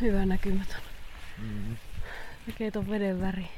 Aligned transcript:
Hyvä 0.00 0.26
näkymätön. 0.26 0.80
Mm. 1.38 1.76
Näkee 2.46 2.70
ton 2.70 2.90
veden 2.90 3.20
väri. 3.20 3.48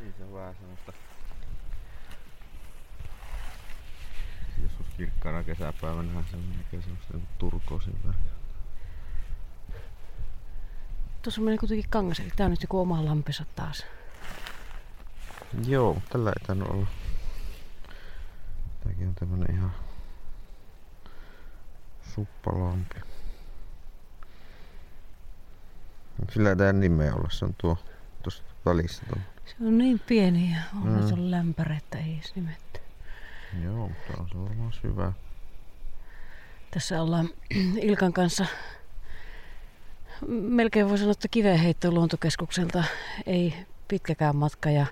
Niin 0.00 0.14
se 0.18 0.24
on 0.24 0.34
vähän 0.34 0.54
semmoista 0.54 0.92
joskus 4.62 4.86
kirkkaana 4.96 5.44
kesäpäivänä 5.44 6.24
se 6.30 6.36
näkee 6.36 6.80
semmoista 6.82 7.12
niinku 7.12 7.28
turkoosin 7.38 7.98
väriä. 8.04 8.36
Tuossa 11.22 11.40
menee 11.40 11.58
kuitenkin 11.58 11.90
kangas, 11.90 12.20
eli 12.20 12.30
tää 12.36 12.44
on 12.44 12.50
nyt 12.50 12.62
joku 12.62 12.80
oma 12.80 13.04
lampensa 13.04 13.44
taas. 13.56 13.86
Joo, 15.66 16.02
tällä 16.08 16.30
ei 16.30 16.46
tainnut 16.46 16.70
olla. 16.70 16.86
Tääkin 18.84 19.08
on 19.08 19.14
tämmönen 19.14 19.56
ihan 19.56 19.72
suppalampi. 22.14 23.15
Ei 26.36 26.56
tää 26.56 26.72
nimeä 26.72 27.14
olla, 27.14 27.28
se 27.30 27.44
on 27.44 27.54
tuo 27.58 27.78
tuossa 28.22 28.42
välissä. 28.66 29.02
Tuo. 29.08 29.18
Se 29.46 29.54
on 29.60 29.78
niin 29.78 30.00
pieni 30.06 30.50
ja 30.52 30.58
on 30.82 30.88
Mm. 30.88 31.12
on 31.12 31.30
lämpäre, 31.30 31.76
että 31.76 31.98
ei 31.98 32.14
edes 32.14 32.34
nimetty. 32.36 32.80
Joo, 33.64 33.88
mutta 33.88 34.22
on 34.22 34.28
se 34.28 34.38
varmaan 34.38 34.72
syvä. 34.72 35.12
Tässä 36.70 37.02
ollaan 37.02 37.28
Ilkan 37.82 38.12
kanssa 38.12 38.46
melkein 40.28 40.88
voi 40.88 40.98
sanoa, 40.98 41.12
että 41.12 41.28
kivenheitto 41.28 41.90
luontokeskukselta 41.90 42.84
ei 43.26 43.54
pitkäkään 43.88 44.36
matka 44.36 44.70
ja 44.70 44.86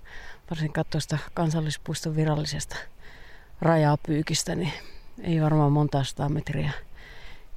varsinkaan 0.50 0.84
tuosta 0.90 1.18
kansallispuiston 1.34 2.16
virallisesta 2.16 2.76
rajapyykistä, 3.60 4.54
niin 4.54 4.72
ei 5.22 5.40
varmaan 5.42 5.72
monta 5.72 6.04
sataa 6.04 6.28
metriä 6.28 6.70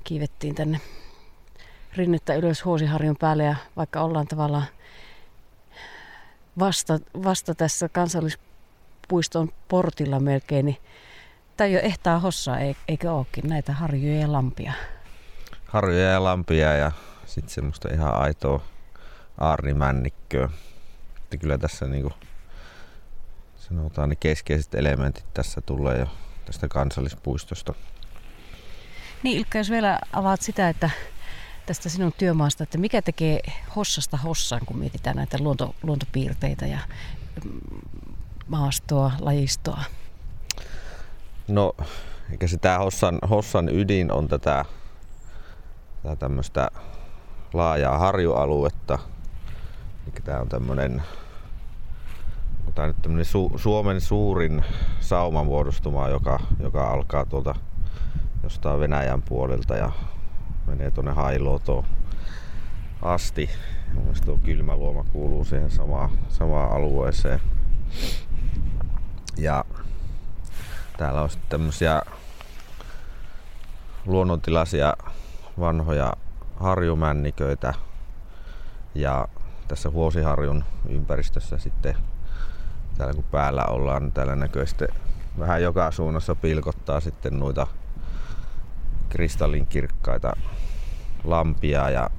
kiivettiin 0.04 0.56
tänne 0.56 0.82
rinnettä 1.98 2.36
ylös 2.36 2.66
Huosiharjun 2.66 3.16
päälle 3.20 3.44
ja 3.44 3.56
vaikka 3.78 4.02
ollaan 4.02 4.28
tavallaan 4.28 4.66
vasta, 6.60 7.00
vasta 7.24 7.56
tässä 7.56 7.90
kansallispuiston 7.90 9.52
portilla 9.68 10.20
melkein, 10.20 10.66
niin 10.66 10.78
tämä 11.58 11.68
ei 11.68 11.76
ole 11.76 11.82
ehtaa 11.82 12.20
hossaa, 12.20 12.60
ei- 12.60 12.76
eikö 12.88 13.12
ookin 13.12 13.48
näitä 13.48 13.74
harjuja 13.74 14.20
ja 14.20 14.32
lampia. 14.32 14.74
Harjoja 15.66 16.12
ja 16.12 16.24
lampia 16.24 16.74
ja 16.74 16.92
sitten 17.26 17.54
semmoista 17.54 17.94
ihan 17.94 18.14
aitoa 18.14 18.62
aarnimännikköä. 19.38 20.50
Että 21.18 21.38
kyllä 21.38 21.58
tässä 21.58 21.86
niinku 21.86 22.14
sanotaan 23.58 24.10
ne 24.10 24.16
keskeiset 24.16 24.76
elementit 24.76 25.26
tässä 25.34 25.62
tulee 25.62 26.00
jo 26.00 26.08
tästä 26.46 26.68
kansallispuistosta. 26.68 27.74
Niin 29.24 29.38
Ilkka, 29.38 29.58
jos 29.58 29.70
vielä 29.70 30.00
avaat 30.14 30.42
sitä, 30.42 30.70
että 30.70 30.90
tästä 31.68 31.90
sinun 31.90 32.14
työmaasta, 32.18 32.64
että 32.64 32.78
mikä 32.78 33.02
tekee 33.02 33.40
hossasta 33.76 34.18
hossan, 34.18 34.62
kun 34.66 34.78
mietitään 34.78 35.16
näitä 35.16 35.38
luonto, 35.40 35.76
luontopiirteitä 35.84 36.66
ja 36.66 36.80
mm, 37.46 37.60
maastoa, 38.48 39.12
lajistoa. 39.20 39.84
No, 41.48 41.74
eikä 42.32 42.48
tää 42.62 42.80
Hossan, 42.80 43.20
Hossan 43.30 43.70
ydin 43.70 44.12
on 44.12 44.28
tätä, 44.28 44.66
tätä 46.04 46.16
tämmöistä 46.16 46.72
laajaa 47.54 47.98
harjualuetta. 47.98 49.00
Eli 50.06 50.22
tää 50.24 50.42
on 50.42 50.50
tämmönen, 50.50 51.04
onko 52.60 52.72
tää 52.76 52.88
nyt 52.88 53.02
tämmönen 53.02 53.26
Su- 53.26 53.58
Suomen 53.60 54.02
suurin 54.02 54.66
saumamuodostuma, 55.00 56.10
joka, 56.10 56.40
joka 56.60 56.92
alkaa 56.92 57.26
tuolta 57.26 57.56
jostain 58.44 58.80
Venäjän 58.80 59.22
puolelta 59.22 59.76
ja 59.76 59.92
menee 60.68 60.92
tuonne 60.92 61.12
Hailuotoon 61.12 61.86
asti. 63.02 63.50
Mun 63.94 64.04
mielestä 64.04 64.26
tuo 64.26 64.40
kylmäluoma 64.44 65.04
kuuluu 65.04 65.46
siihen 65.46 65.72
samaan, 65.72 66.10
samaan 66.30 66.72
alueeseen. 66.72 67.40
Ja 69.38 69.66
Täällä 70.98 71.22
on 71.22 71.30
sitten 71.30 71.50
tämmöisiä 71.50 72.02
luonnontilaisia 74.06 74.94
vanhoja 75.60 76.14
harjumänniköitä 76.56 77.74
ja 78.96 79.28
tässä 79.68 79.90
Huosiharjun 79.90 80.64
ympäristössä 80.90 81.58
sitten 81.58 81.96
täällä 82.98 83.14
kun 83.14 83.24
päällä 83.24 83.66
ollaan, 83.66 84.04
niin 84.04 84.12
täällä 84.12 84.36
sitten 84.66 84.88
vähän 85.40 85.64
joka 85.64 85.92
suunnassa 85.92 86.36
pilkottaa 86.36 87.00
sitten 87.00 87.40
noita 87.40 87.68
kristallinkirkkaita 89.10 90.34
lampia 91.24 91.90
ja 91.90 92.10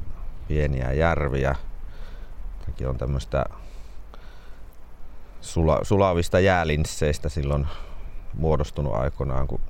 pieniä 0.49 0.93
järviä. 0.93 1.57
Tämäkin 2.65 2.89
on 2.89 2.99
tämmöistä 2.99 3.45
sula, 5.41 5.79
sulavista 5.83 6.41
jäälinsseistä 6.41 7.29
silloin 7.29 7.67
muodostunut 8.35 8.95
aikoinaan, 8.95 9.47
kun 9.47 9.61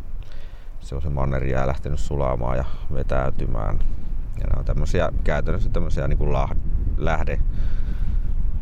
se 0.80 0.94
on 0.94 1.02
se 1.02 1.08
mannerjää 1.08 1.66
lähtenyt 1.66 2.00
sulamaan 2.00 2.56
ja 2.56 2.64
vetäytymään. 2.94 3.78
Ja 4.40 4.46
nämä 4.46 4.58
on 4.58 4.64
tämmöisiä, 4.64 5.12
käytännössä 5.24 5.70
tämmöisiä 5.70 6.08
niin 6.08 6.18
kuin 6.18 6.32
lah, 6.32 6.50
lähde, 6.96 7.40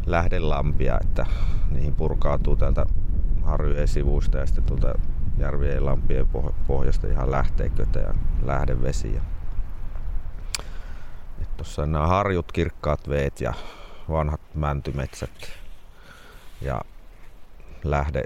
lähdelampia, 0.06 0.98
että 1.04 1.26
niihin 1.70 1.94
purkautuu 1.94 2.56
täältä 2.56 2.86
harjujen 3.44 3.88
sivuista 3.88 4.38
ja 4.38 4.46
sitten 4.46 4.64
tuolta 4.64 4.94
järvien 5.38 5.74
ja 5.74 5.84
lampien 5.84 6.26
poh- 6.26 6.54
pohjasta 6.66 7.06
ihan 7.06 7.30
lähteiköitä 7.30 7.98
ja 7.98 8.14
lähdevesiä. 8.42 9.22
Tuossa 11.56 11.82
on 11.82 11.92
nämä 11.92 12.06
harjut, 12.06 12.52
kirkkaat 12.52 13.08
veet 13.08 13.41
ja 13.41 13.54
vanhat 14.10 14.41
mäntymetsät 14.54 15.30
ja 16.60 16.80
lähde, 17.84 18.24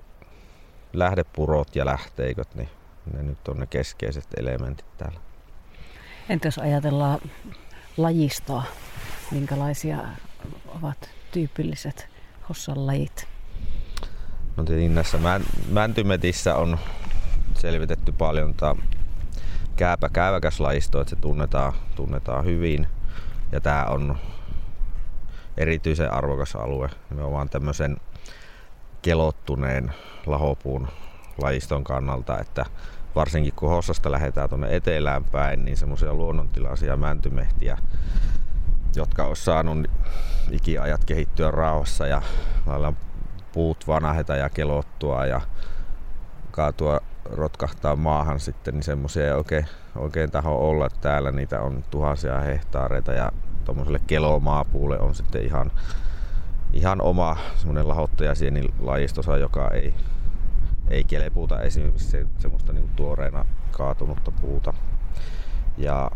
lähdepurot 0.92 1.76
ja 1.76 1.86
lähteiköt, 1.86 2.54
niin 2.54 2.68
ne 3.12 3.22
nyt 3.22 3.48
on 3.48 3.58
ne 3.58 3.66
keskeiset 3.66 4.26
elementit 4.36 4.86
täällä. 4.98 5.20
Entä 6.28 6.48
jos 6.48 6.58
ajatellaan 6.58 7.20
lajistoa, 7.96 8.62
minkälaisia 9.30 9.98
ovat 10.66 11.10
tyypilliset 11.32 12.08
hossan 12.48 12.86
lajit? 12.86 13.28
No 14.56 14.64
tietenkin 14.64 14.94
näissä 14.94 15.18
män, 15.18 15.42
mäntymetissä 15.70 16.56
on 16.56 16.78
selvitetty 17.54 18.12
paljon 18.12 18.54
tota 18.54 18.76
kääpä 19.76 20.08
kääväkäslajistoa, 20.08 21.00
että 21.00 21.10
se 21.10 21.16
tunnetaan, 21.16 21.72
tunnetaan 21.96 22.44
hyvin. 22.44 22.86
Ja 23.52 23.60
tää 23.60 23.86
on 23.86 24.18
erityisen 25.56 26.12
arvokas 26.12 26.56
alue. 26.56 26.88
Nimenomaan 27.10 27.48
tämmöisen 27.48 27.96
kelottuneen 29.02 29.92
lahopuun 30.26 30.88
lajiston 31.38 31.84
kannalta, 31.84 32.38
että 32.38 32.66
varsinkin 33.14 33.52
kun 33.56 33.68
Hossasta 33.68 34.10
lähdetään 34.10 34.48
tuonne 34.48 34.76
etelään 34.76 35.24
päin, 35.24 35.64
niin 35.64 35.76
semmoisia 35.76 36.14
luonnontilaisia 36.14 36.96
mäntymehtiä, 36.96 37.78
jotka 38.96 39.24
olisi 39.24 39.44
saanut 39.44 39.86
ikiajat 40.50 41.04
kehittyä 41.04 41.50
rauhassa 41.50 42.06
ja 42.06 42.22
lailla 42.66 42.92
puut 43.52 43.86
vanaheta 43.86 44.36
ja 44.36 44.48
kelottua 44.48 45.26
ja 45.26 45.40
kaatua 46.50 47.00
rotkahtaa 47.24 47.96
maahan 47.96 48.40
sitten, 48.40 48.74
niin 48.74 48.82
semmoisia 48.82 49.26
ei 49.26 49.32
oikein, 49.32 49.66
oikein 49.96 50.30
taho 50.30 50.68
olla. 50.68 50.88
Täällä 51.00 51.32
niitä 51.32 51.60
on 51.60 51.84
tuhansia 51.90 52.40
hehtaareita 52.40 53.12
ja 53.12 53.32
tuommoiselle 53.64 54.00
kelomaapuulle 54.06 55.00
on 55.00 55.14
sitten 55.14 55.44
ihan, 55.44 55.72
ihan 56.72 57.00
oma 57.00 57.36
semmoinen 57.56 57.88
lahottajasieni 57.88 58.68
lajistosa, 58.80 59.36
joka 59.36 59.70
ei, 59.70 59.94
ei 60.88 61.04
kelepuuta 61.04 61.60
esimerkiksi 61.60 62.10
se, 62.10 62.26
semmoista 62.38 62.72
niin 62.72 62.90
tuoreena 62.96 63.44
kaatunutta 63.70 64.30
puuta. 64.30 64.74
Ja 65.78 66.10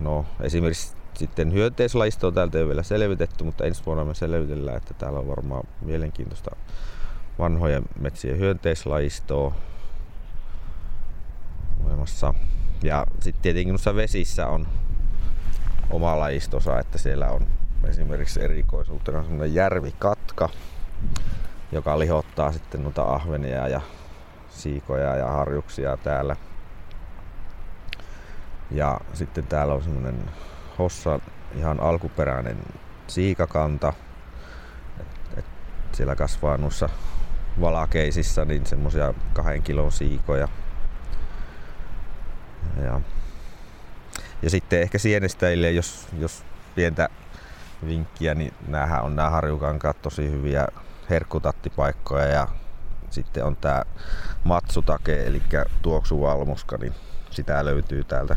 no 0.00 0.26
esimerkiksi 0.40 0.96
sitten 1.14 1.52
hyönteislajistoa 1.52 2.32
täältä 2.32 2.58
ei 2.58 2.62
ole 2.62 2.68
vielä 2.68 2.82
selvitetty, 2.82 3.44
mutta 3.44 3.64
ensi 3.64 3.82
vuonna 3.86 4.04
me 4.04 4.14
selvitellään, 4.14 4.76
että 4.76 4.94
täällä 4.94 5.18
on 5.18 5.28
varmaan 5.28 5.64
mielenkiintoista 5.80 6.56
vanhojen 7.38 7.82
metsien 8.00 8.38
hyönteislajistoa 8.38 9.54
olemassa. 11.84 12.34
Ja 12.82 13.06
sitten 13.20 13.42
tietenkin 13.42 13.72
noissa 13.72 13.94
vesissä 13.94 14.46
on 14.46 14.66
oma 15.90 16.18
lajistosa, 16.18 16.78
että 16.78 16.98
siellä 16.98 17.30
on 17.30 17.46
esimerkiksi 17.88 18.44
erikoisuutena 18.44 19.22
semmoinen 19.22 19.54
järvikatka, 19.54 20.48
joka 21.72 21.98
lihottaa 21.98 22.52
sitten 22.52 22.82
noita 22.82 23.02
ahvenia 23.02 23.68
ja 23.68 23.80
siikoja 24.48 25.16
ja 25.16 25.26
harjuksia 25.26 25.96
täällä. 25.96 26.36
Ja 28.70 29.00
sitten 29.12 29.46
täällä 29.46 29.74
on 29.74 29.82
semmoinen 29.82 30.30
Hossa 30.78 31.20
ihan 31.54 31.80
alkuperäinen 31.80 32.56
siikakanta. 33.06 33.92
Et, 35.00 35.06
et 35.38 35.44
siellä 35.92 36.16
kasvaa 36.16 36.56
noissa 36.56 36.88
valakeisissa 37.60 38.44
niin 38.44 38.66
semmosia 38.66 39.14
kahden 39.32 39.62
kilon 39.62 39.92
siikoja. 39.92 40.48
Ja, 42.84 43.00
Ja 44.42 44.50
sitten 44.50 44.82
ehkä 44.82 44.98
sienestäjille, 44.98 45.70
jos, 45.70 46.08
jos 46.18 46.44
pientä 46.74 47.08
vinkkiä, 47.86 48.34
niin 48.34 48.54
näähän 48.68 49.02
on 49.02 49.16
nämä 49.16 49.30
harjukankaat 49.30 50.02
tosi 50.02 50.30
hyviä 50.30 50.66
herkkutattipaikkoja 51.10 52.26
ja 52.26 52.48
sitten 53.10 53.44
on 53.44 53.56
tämä 53.56 53.82
matsutake, 54.44 55.26
eli 55.26 55.42
tuoksuvalmuska, 55.82 56.76
niin 56.76 56.94
sitä 57.30 57.64
löytyy 57.64 58.04
täältä, 58.04 58.36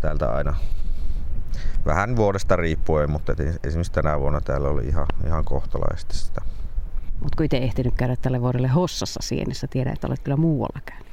täältä 0.00 0.32
aina 0.32 0.54
vähän 1.86 2.16
vuodesta 2.16 2.56
riippuen, 2.56 3.10
mutta 3.10 3.32
esimerkiksi 3.64 3.92
tänä 3.92 4.20
vuonna 4.20 4.40
täällä 4.40 4.68
oli 4.68 4.84
ihan, 4.84 5.06
ihan 5.26 5.44
kohtalaisesti 5.44 6.16
sitä. 6.16 6.40
Kun 7.36 7.44
itse 7.44 7.56
ehtinyt 7.56 7.94
käydä 7.94 8.16
tälle 8.16 8.40
vuodelle 8.40 8.68
Hossassa 8.68 9.20
sienissä, 9.22 9.66
tiedän, 9.70 9.92
että 9.92 10.06
olet 10.06 10.20
kyllä 10.22 10.36
muualla 10.36 10.80
käynyt. 10.84 11.07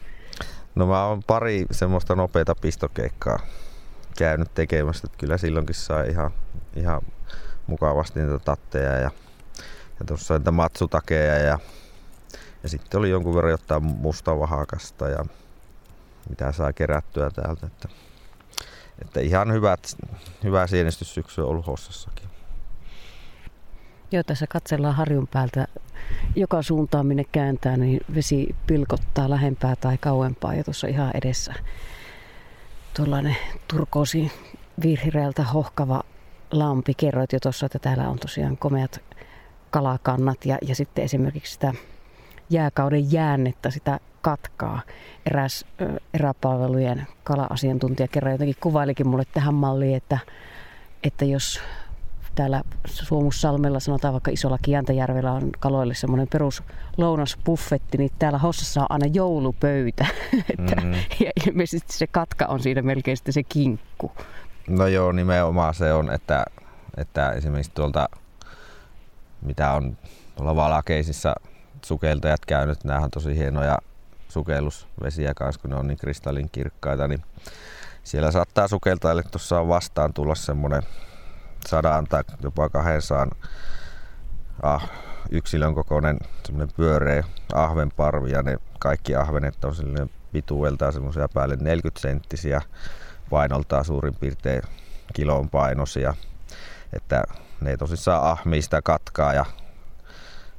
No 0.76 0.88
mä 0.88 1.06
oon 1.06 1.24
pari 1.24 1.66
semmoista 1.72 2.16
nopeita 2.16 2.56
pistokeikkaa 2.56 3.40
käynyt 4.18 4.54
tekemässä, 4.54 5.02
että 5.06 5.18
kyllä 5.18 5.38
silloinkin 5.38 5.76
sai 5.76 6.10
ihan, 6.10 6.32
ihan 6.76 7.02
mukavasti 7.68 8.20
niitä 8.20 8.40
tatteja 8.40 8.92
ja, 8.92 9.12
ja 10.00 10.06
tuossa 10.08 10.38
niitä 10.38 10.52
matsutakeja 10.52 11.38
ja, 11.38 11.60
ja 12.64 12.70
sitten 12.70 13.00
oli 13.00 13.10
jonkun 13.10 13.36
verran 13.36 13.52
jotain 13.52 13.84
mustavahakasta 13.84 15.10
ja 15.10 15.26
mitä 16.30 16.52
saa 16.52 16.74
kerättyä 16.74 17.30
täältä. 17.32 17.68
Että, 17.68 17.90
että 19.02 19.20
ihan 19.20 19.54
hyvät, 19.54 19.98
hyvä 20.44 20.68
sienestyssyksy 20.68 21.42
on 21.42 21.48
ollut 21.48 21.68
Hossassakin. 21.68 22.35
Joo, 24.16 24.24
tässä 24.24 24.48
katsellaan 24.48 24.96
harjun 24.96 25.28
päältä 25.28 25.68
joka 26.36 26.62
suuntaan 26.62 27.06
minne 27.06 27.24
kääntää, 27.32 27.78
niin 27.78 28.02
vesi 28.16 28.56
pilkottaa 28.68 29.30
lähempää 29.30 29.76
tai 29.76 29.98
kauempaa. 29.98 30.54
Ja 30.54 30.64
tuossa 30.64 30.88
ihan 30.88 31.12
edessä 31.14 31.54
tuollainen 32.94 33.36
turkoosi 33.68 34.32
virhireältä 34.84 35.44
hohkava 35.44 36.04
lampi. 36.52 36.94
Kerroit 36.94 37.34
jo 37.34 37.40
tuossa, 37.40 37.66
että 37.66 37.80
täällä 37.80 38.10
on 38.10 38.20
tosiaan 38.20 38.58
komeat 38.58 39.02
kalakannat 39.70 40.46
ja, 40.46 40.58
ja 40.68 40.76
sitten 40.76 41.04
esimerkiksi 41.04 41.54
sitä 41.54 41.74
jääkauden 42.50 43.12
jäännettä, 43.12 43.70
sitä 43.70 44.00
katkaa. 44.22 44.82
Eräs 45.26 45.66
eräpalvelujen 46.14 47.08
kala-asiantuntija 47.24 48.08
kerran 48.08 48.32
jotenkin 48.32 48.56
kuvailikin 48.60 49.08
mulle 49.08 49.24
tähän 49.34 49.54
malliin, 49.54 49.96
että, 49.96 50.20
että 51.04 51.26
jos 51.26 51.60
täällä 52.36 52.62
Suomussalmella, 52.88 53.80
sanotaan 53.80 54.14
vaikka 54.14 54.32
Isolla 54.32 54.58
Kiantajärvellä 54.62 55.32
on 55.32 55.52
kaloille 55.60 55.94
semmoinen 55.94 56.28
perus 56.28 56.64
lounasbuffetti, 56.98 57.98
niin 57.98 58.12
täällä 58.20 58.38
Hossassa 58.38 58.82
on 58.82 58.88
aina 58.90 59.06
joulupöytä. 59.14 60.06
Mm-hmm. 60.58 60.94
ja 61.26 61.32
ilmeisesti 61.48 61.94
se 61.94 62.08
katka 62.08 62.46
on 62.46 62.60
siinä 62.60 62.82
melkein 62.82 63.18
sitten 63.18 63.34
se 63.34 63.44
kinkku. 63.44 64.12
No 64.68 64.88
joo, 64.88 65.12
nimenomaan 65.12 65.74
se 65.74 65.94
on, 65.94 66.12
että, 66.12 66.46
että 66.98 67.32
esimerkiksi 67.32 67.72
tuolta, 67.76 68.10
mitä 69.42 69.72
on 69.72 69.98
tuolla 70.36 70.56
valakeisissa 70.56 71.36
sukeltajat 71.86 72.46
käynyt, 72.46 72.84
nämä 72.84 73.00
on 73.00 73.12
tosi 73.12 73.38
hienoja 73.38 73.78
sukellusvesiä 74.30 75.34
kanssa, 75.34 75.62
kun 75.62 75.70
ne 75.70 75.76
on 75.76 75.88
niin 75.88 75.98
kristallin 75.98 76.50
kirkkaita, 76.52 77.08
niin 77.08 77.22
siellä 78.04 78.32
saattaa 78.32 78.68
sukeltajalle 78.68 79.24
tuossa 79.24 79.68
vastaan 79.68 80.14
tulla 80.14 80.36
semmoinen 80.36 80.84
sadan 81.68 82.06
tai 82.06 82.24
jopa 82.44 82.70
200 82.70 83.28
ah, 84.64 84.90
yksilön 85.32 85.76
kokoinen 85.76 86.18
pyöreä 86.76 87.24
ahvenparvi 87.54 88.32
ja 88.32 88.42
ne 88.42 88.58
kaikki 88.80 89.16
ahvenet 89.16 89.66
on 89.66 89.76
pituudeltaan 90.32 90.94
semmoisia 90.94 91.30
päälle 91.34 91.56
40 91.56 92.02
senttisiä, 92.02 92.62
painoltaan 93.30 93.86
suurin 93.86 94.16
piirtein 94.16 94.62
kilon 95.14 95.50
painoisia. 95.50 96.14
Että 96.94 97.24
ne 97.62 97.78
tosissaan 97.78 98.32
ahmii 98.32 98.62
sitä 98.62 98.82
katkaa 98.82 99.34
ja 99.34 99.46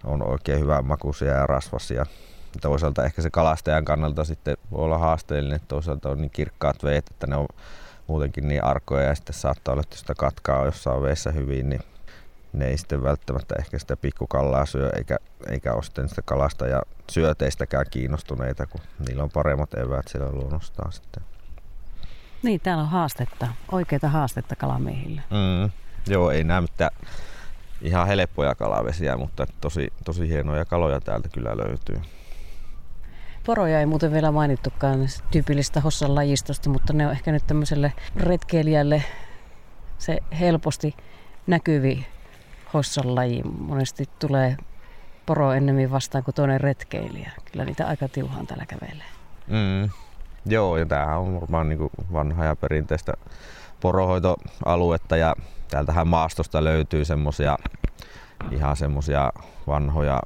on 0.05 0.23
oikein 0.23 0.61
hyvän 0.61 0.85
makuisia 0.85 1.33
ja 1.33 1.47
rasvasia. 1.47 2.07
Toisaalta 2.61 3.05
ehkä 3.05 3.23
se 3.23 3.31
kalastajan 3.31 3.85
kannalta 3.85 4.25
sitten 4.25 4.57
voi 4.71 4.85
olla 4.85 4.99
haasteellinen, 4.99 5.61
toisaalta 5.69 6.09
on 6.11 6.19
niin 6.19 6.31
kirkkaat 6.31 6.85
veet, 6.85 7.11
että 7.11 7.27
ne 7.27 7.37
on 7.37 7.47
muutenkin 8.07 8.49
niin 8.49 8.65
arkoja 8.65 9.03
ja 9.03 9.15
sitten 9.15 9.35
saattaa 9.35 9.73
olla, 9.73 9.81
että 9.81 9.97
sitä 9.97 10.15
katkaa 10.15 10.65
jossain 10.65 11.03
veessä 11.03 11.31
hyvin, 11.31 11.69
niin 11.69 11.83
ne 12.53 12.67
ei 12.67 12.79
sitten 12.79 13.03
välttämättä 13.03 13.55
ehkä 13.59 13.79
sitä 13.79 13.97
pikkukallaa 13.97 14.67
syö 14.67 14.91
eikä, 14.97 15.17
eikä 15.51 15.75
ole 15.75 15.83
sitten 15.83 16.09
sitä 16.09 16.23
kalasta 16.23 16.67
ja 16.67 16.83
syöteistäkään 17.11 17.87
kiinnostuneita, 17.91 18.67
kun 18.67 18.81
niillä 19.09 19.23
on 19.23 19.31
paremmat 19.31 19.75
eväät 19.75 20.09
siellä 20.09 20.33
luonnostaan 20.33 20.93
sitten. 20.93 21.23
Niin, 22.43 22.61
täällä 22.61 22.83
on 22.83 22.89
haastetta, 22.89 23.49
oikeita 23.73 24.09
haastetta 24.09 24.57
kalamiehille. 24.57 25.23
Mm, 25.31 25.71
joo, 26.07 26.31
ei 26.31 26.45
näe 26.45 26.61
mitään 26.61 26.91
ihan 27.81 28.07
helppoja 28.07 28.55
kalavesiä, 28.55 29.17
mutta 29.17 29.47
tosi, 29.61 29.93
tosi 30.05 30.29
hienoja 30.29 30.65
kaloja 30.65 31.01
täältä 31.01 31.29
kyllä 31.29 31.57
löytyy. 31.57 32.01
Poroja 33.47 33.81
ei 33.81 33.87
muuten 33.87 34.13
vielä 34.13 34.31
mainittukaan 34.31 34.99
tyypillistä 35.31 35.81
Hossan 35.81 36.15
lajistosta, 36.15 36.71
mutta 36.71 36.93
ne 36.93 37.07
on 37.07 37.13
ehkä 37.13 37.33
nyt 37.33 37.47
tämmöiselle 37.47 37.93
retkeilijälle 38.17 39.03
se 39.99 40.19
helposti 40.41 40.97
näkyvi 41.47 42.07
Hossan 42.75 43.15
laji. 43.15 43.43
Monesti 43.43 44.05
tulee 44.19 44.57
poro 45.27 45.53
ennemmin 45.53 45.91
vastaan 45.91 46.25
kuin 46.25 46.35
toinen 46.35 46.61
retkeilijä. 46.61 47.33
Kyllä 47.53 47.65
niitä 47.65 47.87
aika 47.87 48.09
tiuhaan 48.09 48.47
täällä 48.47 48.67
kävelee. 48.67 49.07
Mm. 49.47 49.91
Joo, 50.47 50.77
ja 50.77 50.87
tämähän 50.87 51.19
on 51.19 51.41
varmaan 51.41 51.69
niin 51.69 51.91
vanha 52.13 52.45
ja 52.45 52.57
perinteistä 52.57 53.13
porohoitoaluetta 53.81 55.17
ja 55.17 55.35
täältähän 55.71 56.09
maastosta 56.09 56.65
löytyy 56.65 57.05
semmosia 57.05 57.57
ihan 58.51 58.77
semmosia 58.77 59.33
vanhoja 59.67 60.21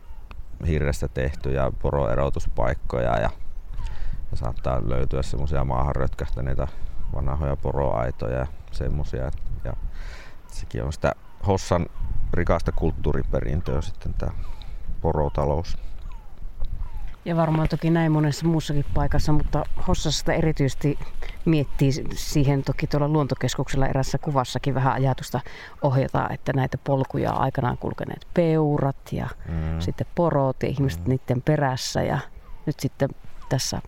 hirrestä 0.67 1.09
tehtyjä 1.09 1.73
poroerotuspaikkoja 1.83 3.19
ja, 3.19 3.31
ja 4.31 4.37
saattaa 4.37 4.81
löytyä 4.85 5.23
semmoisia 5.23 5.65
maahan 5.65 5.97
rötkähtäneitä 5.97 6.69
vanhoja 7.15 7.57
poroaitoja 7.57 8.39
ja 8.39 8.47
semmoisia. 8.73 9.31
Ja 9.65 9.73
sekin 10.49 10.85
on 10.85 10.93
sitä 10.93 11.15
Hossan 11.47 11.87
rikasta 12.33 12.73
kulttuuriperintöä 12.73 13.81
sitten 13.81 14.15
tämä 14.15 14.33
porotalous. 15.01 15.79
Ja 17.25 17.37
varmaan 17.37 17.69
toki 17.69 17.91
näin 17.91 18.13
monessa 18.13 18.47
muussakin 18.47 18.85
paikassa, 18.95 19.33
mutta 19.33 19.65
Hossasta 19.89 20.33
erityisesti 20.33 20.99
miettii 21.45 21.93
siihen 22.15 22.63
toki 22.63 22.87
tuolla 22.87 23.09
luontokeskuksella 23.09 23.87
erässä 23.87 24.19
kuvassakin 24.19 24.75
vähän 24.75 24.93
ajatusta 24.93 25.41
ohjata, 25.83 26.29
että 26.29 26.53
näitä 26.53 26.79
polkuja 26.85 27.33
on 27.33 27.41
aikanaan 27.41 27.79
kulkeneet 27.79 28.27
peurat 28.35 29.13
ja 29.13 29.29
mm. 29.49 29.81
sitten 29.81 30.07
porot 30.15 30.63
ja 30.63 30.69
ihmiset 30.69 31.01
mm. 31.01 31.09
niiden 31.09 31.43
perässä 31.43 32.03
ja 32.03 32.19
nyt 32.67 32.81
sitten 32.81 33.09
tässä 33.49 33.83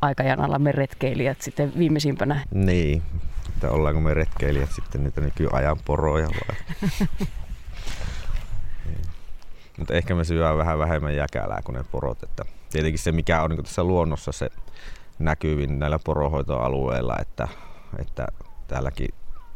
aikajanalla 0.00 0.58
me 0.58 0.72
retkeilijät 0.72 1.42
sitten 1.42 1.72
viimeisimpänä. 1.78 2.44
Niin, 2.50 3.02
että 3.48 3.70
ollaanko 3.70 4.00
me 4.00 4.14
retkeilijät 4.14 4.72
sitten 4.72 5.04
niitä 5.04 5.20
nykyajan 5.20 5.76
poroja 5.84 6.28
vai? 6.28 6.56
Mutta 9.78 9.94
ehkä 9.94 10.14
me 10.14 10.24
syödään 10.24 10.58
vähän 10.58 10.78
vähemmän 10.78 11.16
jäkälää 11.16 11.60
kuin 11.64 11.76
ne 11.76 11.84
porot. 11.92 12.22
Että 12.22 12.44
tietenkin 12.72 12.98
se, 12.98 13.12
mikä 13.12 13.42
on 13.42 13.50
niin 13.50 13.64
tässä 13.64 13.84
luonnossa 13.84 14.32
se 14.32 14.48
näkyvin 15.18 15.78
näillä 15.78 15.98
porohoitoalueilla, 16.04 17.16
että, 17.20 17.48
että 17.98 18.26
täälläkin 18.68 19.08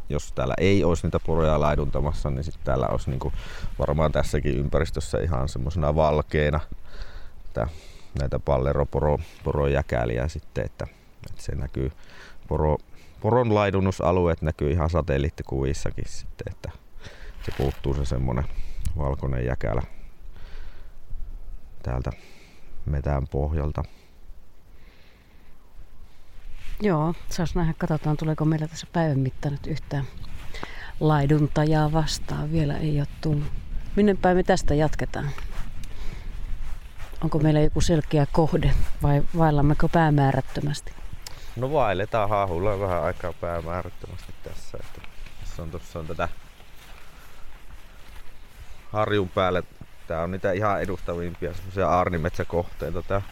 jos 0.08 0.32
täällä 0.32 0.54
ei 0.58 0.84
olisi 0.84 1.06
niitä 1.06 1.20
poroja 1.20 1.60
laiduntamassa, 1.60 2.30
niin 2.30 2.44
sitten 2.44 2.64
täällä 2.64 2.86
olisi 2.86 3.10
niin 3.10 3.32
varmaan 3.78 4.12
tässäkin 4.12 4.58
ympäristössä 4.58 5.18
ihan 5.18 5.48
semmoisena 5.48 5.94
valkeena 5.94 6.60
että 7.62 7.74
näitä 8.18 8.38
palleroporojäkäliä 8.38 10.28
sitten, 10.28 10.64
että, 10.64 10.86
että 11.30 11.42
se 11.42 11.54
näkyy. 11.54 11.92
Poro, 12.48 12.78
poron 13.20 13.54
laidunnusalueet 13.54 14.42
näkyy 14.42 14.70
ihan 14.70 14.90
satelliittikuvissakin 14.90 16.08
sitten, 16.08 16.52
että 16.52 16.70
se 17.46 17.52
puuttuu 17.58 17.94
se 17.94 18.04
semmoinen 18.04 18.44
valkoinen 18.98 19.46
jäkälä 19.46 19.82
täältä 21.82 22.10
metään 22.86 23.28
pohjalta. 23.28 23.82
Joo, 26.82 27.14
saas 27.30 27.54
nähdä, 27.54 27.74
katsotaan 27.78 28.16
tuleeko 28.16 28.44
meillä 28.44 28.68
tässä 28.68 28.86
päivän 28.92 29.18
mittaan 29.18 29.52
nyt 29.52 29.66
yhtään 29.66 30.04
laiduntajaa 31.00 31.92
vastaan. 31.92 32.52
Vielä 32.52 32.76
ei 32.76 32.98
ole 32.98 33.08
tullut. 33.20 33.52
Minne 33.96 34.14
päin 34.14 34.36
me 34.36 34.42
tästä 34.42 34.74
jatketaan? 34.74 35.30
Onko 37.24 37.38
meillä 37.38 37.60
joku 37.60 37.80
selkeä 37.80 38.26
kohde 38.32 38.72
vai 39.02 39.22
vaillammeko 39.38 39.88
päämäärättömästi? 39.88 40.92
No 41.56 41.72
vailletaan 41.72 42.28
haahulla 42.28 42.80
vähän 42.80 43.02
aikaa 43.02 43.32
päämäärättömästi 43.32 44.34
tässä. 44.44 44.78
Että 44.80 45.00
tässä 45.40 45.62
on 45.62 45.70
tuossa 45.70 45.98
on 45.98 46.06
tätä 46.06 46.28
harjun 48.92 49.28
päälle 49.28 49.62
Tää 50.06 50.22
on 50.22 50.30
niitä 50.30 50.52
ihan 50.52 50.82
edustavimpia 50.82 51.54
semmoisia 51.54 51.88
aarnimetsäkohteita 51.88 53.02
tää 53.02 53.22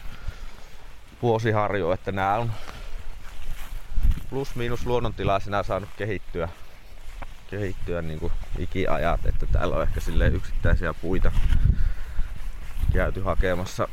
vuosiharju, 1.21 1.91
että 1.91 2.11
nää 2.11 2.37
on 2.37 2.51
plus 4.29 4.55
miinus 4.55 4.85
luonnontilaa 4.85 5.39
sinä 5.39 5.63
saanut 5.63 5.89
kehittyä, 5.97 6.49
kehittyä 7.49 8.01
niin 8.01 8.19
kuin 8.19 8.33
ikiajat, 8.57 9.25
että 9.25 9.45
täällä 9.45 9.75
on 9.75 9.83
ehkä 9.83 9.99
sille 9.99 10.27
yksittäisiä 10.27 10.93
puita 10.93 11.31
käyty 12.93 13.21
hakemassa 13.21 13.87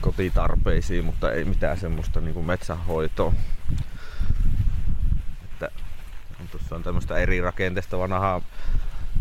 kotitarpeisiin, 0.00 1.04
mutta 1.04 1.32
ei 1.32 1.44
mitään 1.44 1.78
semmoista 1.78 2.20
niin 2.20 2.34
kuin 2.34 2.46
metsänhoitoa. 2.46 3.32
Että 5.44 5.70
tuossa 6.50 6.74
on 6.76 6.82
tämmöistä 6.82 7.16
eri 7.16 7.40
rakenteesta 7.40 7.98
vanhaa 7.98 8.40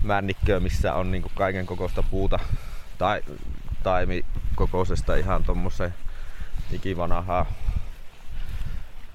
männikköä, 0.03 0.60
missä 0.60 0.93
on 0.93 1.12
niin 1.12 1.22
kuin 1.22 1.31
kaiken 1.36 1.65
kokoista 1.65 2.03
puuta 2.03 2.39
tai 2.98 3.22
taimikokoisesta 3.83 5.15
ihan 5.15 5.43
tommoseen 5.43 5.93
ikivanhaa 6.72 7.45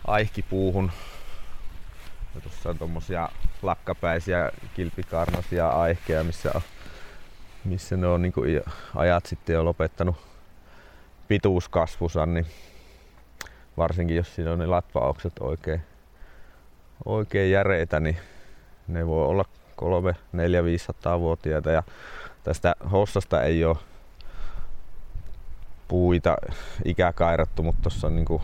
aihkipuuhun. 0.06 0.90
Ja 2.34 2.40
tuossa 2.40 2.70
on 2.70 2.78
tommosia 2.78 3.28
lakkapäisiä 3.62 4.50
kilpikarnasia 4.74 5.68
aihkeja, 5.68 6.24
missä, 6.24 6.50
on, 6.54 6.62
missä 7.64 7.96
ne 7.96 8.06
on 8.06 8.22
niinku 8.22 8.42
ajat 8.94 9.26
sitten 9.26 9.54
jo 9.54 9.64
lopettanut 9.64 10.16
pituuskasvusan, 11.28 12.34
niin 12.34 12.46
varsinkin 13.76 14.16
jos 14.16 14.34
siinä 14.34 14.52
on 14.52 14.58
ne 14.58 14.66
latvaukset 14.66 15.32
oikein, 15.40 15.82
oikein 17.04 17.50
järeitä, 17.50 18.00
niin 18.00 18.16
ne 18.88 19.06
voi 19.06 19.26
olla 19.26 19.44
3, 19.78 20.16
4, 20.32 20.64
500 20.64 21.20
vuotiaita 21.20 21.70
ja 21.70 21.82
tästä 22.44 22.74
hossasta 22.92 23.42
ei 23.42 23.64
ole 23.64 23.76
puita 25.88 26.36
ikäkairattu, 26.84 27.62
mutta 27.62 27.82
tuossa 27.82 28.06
on 28.06 28.16
niin 28.16 28.40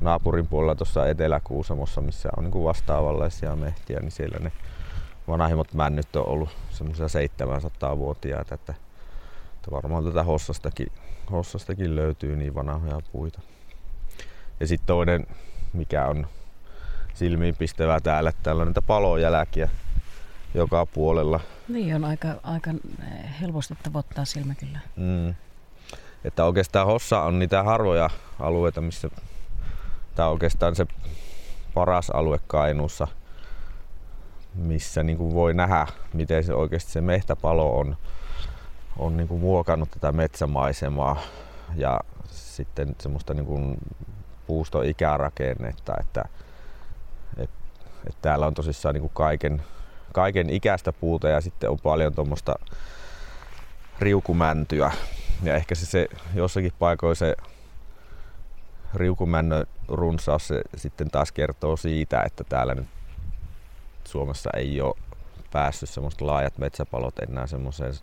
naapurin 0.00 0.46
puolella 0.46 0.74
tuossa 0.74 1.06
Etelä-Kuusamossa, 1.06 2.00
missä 2.00 2.28
on 2.36 2.44
niin 2.44 2.64
vastaavanlaisia 2.64 3.56
mehtiä, 3.56 4.00
niin 4.00 4.10
siellä 4.10 4.38
ne 4.38 4.52
vanhimmat 5.28 5.74
männyt 5.74 6.16
on 6.16 6.28
ollut 6.28 6.48
semmoisia 6.70 7.06
700-vuotiaita, 7.06 8.54
että, 8.54 8.74
että 9.56 9.70
varmaan 9.70 10.04
tätä 10.04 10.22
hossastakin, 10.22 10.92
hossastakin 11.30 11.96
löytyy 11.96 12.36
niin 12.36 12.54
vanhoja 12.54 13.00
puita. 13.12 13.40
Ja 14.60 14.66
sitten 14.66 14.86
toinen, 14.86 15.26
mikä 15.72 16.06
on 16.06 16.26
silmiinpistävää 17.14 18.00
täällä, 18.00 18.30
että 18.30 18.42
täällä 18.42 18.62
on 18.62 18.68
niitä 18.68 18.82
palojälkiä 18.82 19.68
joka 20.54 20.86
puolella. 20.86 21.40
Niin 21.68 21.94
on 21.94 22.04
aika, 22.04 22.28
aika 22.42 22.70
helposti 23.40 23.74
tavoittaa 23.82 24.24
silmä 24.24 24.54
kyllä. 24.54 24.78
Mm. 24.96 25.34
Että 26.24 26.44
oikeastaan 26.44 26.86
Hossa 26.86 27.22
on 27.22 27.38
niitä 27.38 27.62
harvoja 27.62 28.10
alueita, 28.40 28.80
missä 28.80 29.08
tämä 30.14 30.26
on 30.26 30.32
oikeastaan 30.32 30.76
se 30.76 30.86
paras 31.74 32.10
alue 32.10 32.40
Kainuussa, 32.46 33.08
missä 34.54 35.02
niin 35.02 35.18
kuin 35.18 35.34
voi 35.34 35.54
nähdä, 35.54 35.86
miten 36.12 36.44
se 36.44 36.54
oikeasti 36.54 36.92
se 36.92 37.00
mehtäpalo 37.00 37.78
on, 37.78 37.96
on 38.98 39.16
niin 39.16 39.28
kuin 39.28 39.40
muokannut 39.40 39.90
tätä 39.90 40.12
metsämaisemaa 40.12 41.20
ja 41.76 42.00
sitten 42.30 42.96
semmoista 43.00 43.34
niin 43.34 43.46
kuin 43.46 43.78
puuston 44.46 44.84
ikärakennetta, 44.84 45.94
että, 46.00 46.24
että, 47.36 47.56
että 48.06 48.18
täällä 48.22 48.46
on 48.46 48.54
tosissaan 48.54 48.94
niin 48.94 49.02
kuin 49.02 49.12
kaiken, 49.14 49.62
kaiken 50.12 50.50
ikäistä 50.50 50.92
puuta 50.92 51.28
ja 51.28 51.40
sitten 51.40 51.70
on 51.70 51.78
paljon 51.78 52.14
tuommoista 52.14 52.54
riukumäntyä, 54.00 54.92
ja 55.42 55.54
ehkä 55.54 55.74
se, 55.74 55.86
se 55.86 56.08
jossakin 56.34 56.72
paikoin 56.78 57.16
se 57.16 57.36
riukumännön 58.94 59.66
runsaus 59.88 60.48
se 60.48 60.62
sitten 60.76 61.10
taas 61.10 61.32
kertoo 61.32 61.76
siitä, 61.76 62.22
että 62.22 62.44
täällä 62.44 62.74
nyt 62.74 62.86
Suomessa 64.04 64.50
ei 64.56 64.80
ole 64.80 64.94
päässyt 65.52 65.88
semmoista 65.88 66.26
laajat 66.26 66.58
metsäpalot 66.58 67.18
enää 67.18 67.46
semmoiseen 67.46 67.94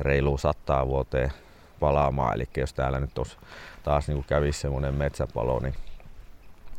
reiluun 0.00 0.38
sattaa 0.38 0.86
vuoteen 0.86 1.32
palaamaan. 1.80 2.34
Eli 2.34 2.48
jos 2.56 2.74
täällä 2.74 3.00
nyt 3.00 3.18
olisi 3.18 3.36
taas 3.82 4.08
niin 4.08 4.24
kävisi 4.24 4.60
semmoinen 4.60 4.94
metsäpalo, 4.94 5.60
niin 5.60 5.74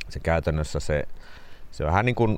se 0.10 0.20
käytännössä 0.20 0.80
se, 0.80 1.08
se 1.72 1.84
on 1.84 1.88
vähän 1.88 2.06
niin 2.06 2.16
kuin 2.16 2.38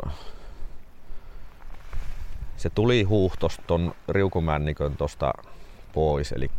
se 2.59 2.69
tuli 2.69 3.03
huuhtos 3.03 3.61
ton 3.67 3.95
riukumännikön 4.09 4.97
tuosta 4.97 5.33
pois. 5.93 6.31
Eli 6.31 6.51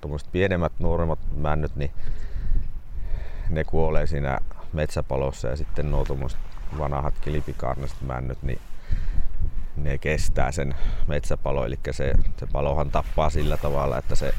tuommoiset 0.00 0.32
pienemmät, 0.32 0.72
nuoremmat 0.78 1.18
männyt, 1.36 1.76
niin 1.76 1.90
ne 3.50 3.64
kuolee 3.64 4.06
siinä 4.06 4.38
metsäpalossa 4.72 5.48
ja 5.48 5.56
sitten 5.56 5.90
nuo 5.90 6.04
tuommoiset 6.04 6.40
vanhat 6.78 7.14
kilpikarnaiset 7.20 8.00
männyt, 8.00 8.42
niin 8.42 8.60
ne 9.76 9.98
kestää 9.98 10.52
sen 10.52 10.74
metsäpalo. 11.06 11.64
Eli 11.64 11.78
se, 11.90 12.12
se 12.36 12.46
palohan 12.52 12.90
tappaa 12.90 13.30
sillä 13.30 13.56
tavalla, 13.56 13.98
että 13.98 14.14
se, 14.14 14.34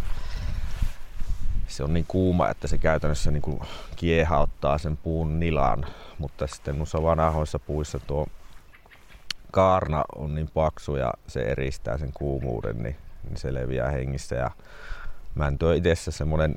se 1.68 1.84
on 1.84 1.94
niin 1.94 2.06
kuuma, 2.08 2.50
että 2.50 2.68
se 2.68 2.78
käytännössä 2.78 3.32
niin 3.32 3.42
kuin 3.42 3.60
kiehauttaa 3.96 4.78
sen 4.78 4.98
puun 4.98 5.40
nilan. 5.40 5.86
Mutta 6.18 6.48
sitten 6.48 6.78
noissa 6.78 7.04
vanhoissa 7.04 7.60
puissa 7.60 8.00
tuo 8.00 8.28
kaarna 9.52 10.04
on 10.16 10.36
niin 10.36 10.50
paksu 10.54 10.96
ja 10.96 11.14
se 11.28 11.42
eristää 11.42 11.98
sen 11.98 12.12
kuumuuden, 12.14 12.84
niin, 12.84 12.96
niin 13.24 13.38
se 13.38 13.54
leviää 13.54 13.92
hengissä. 13.92 14.36
Ja 14.36 14.52
Mänty 15.36 15.66
on 15.66 15.76
itse 15.76 15.96
semmoinen 15.96 16.56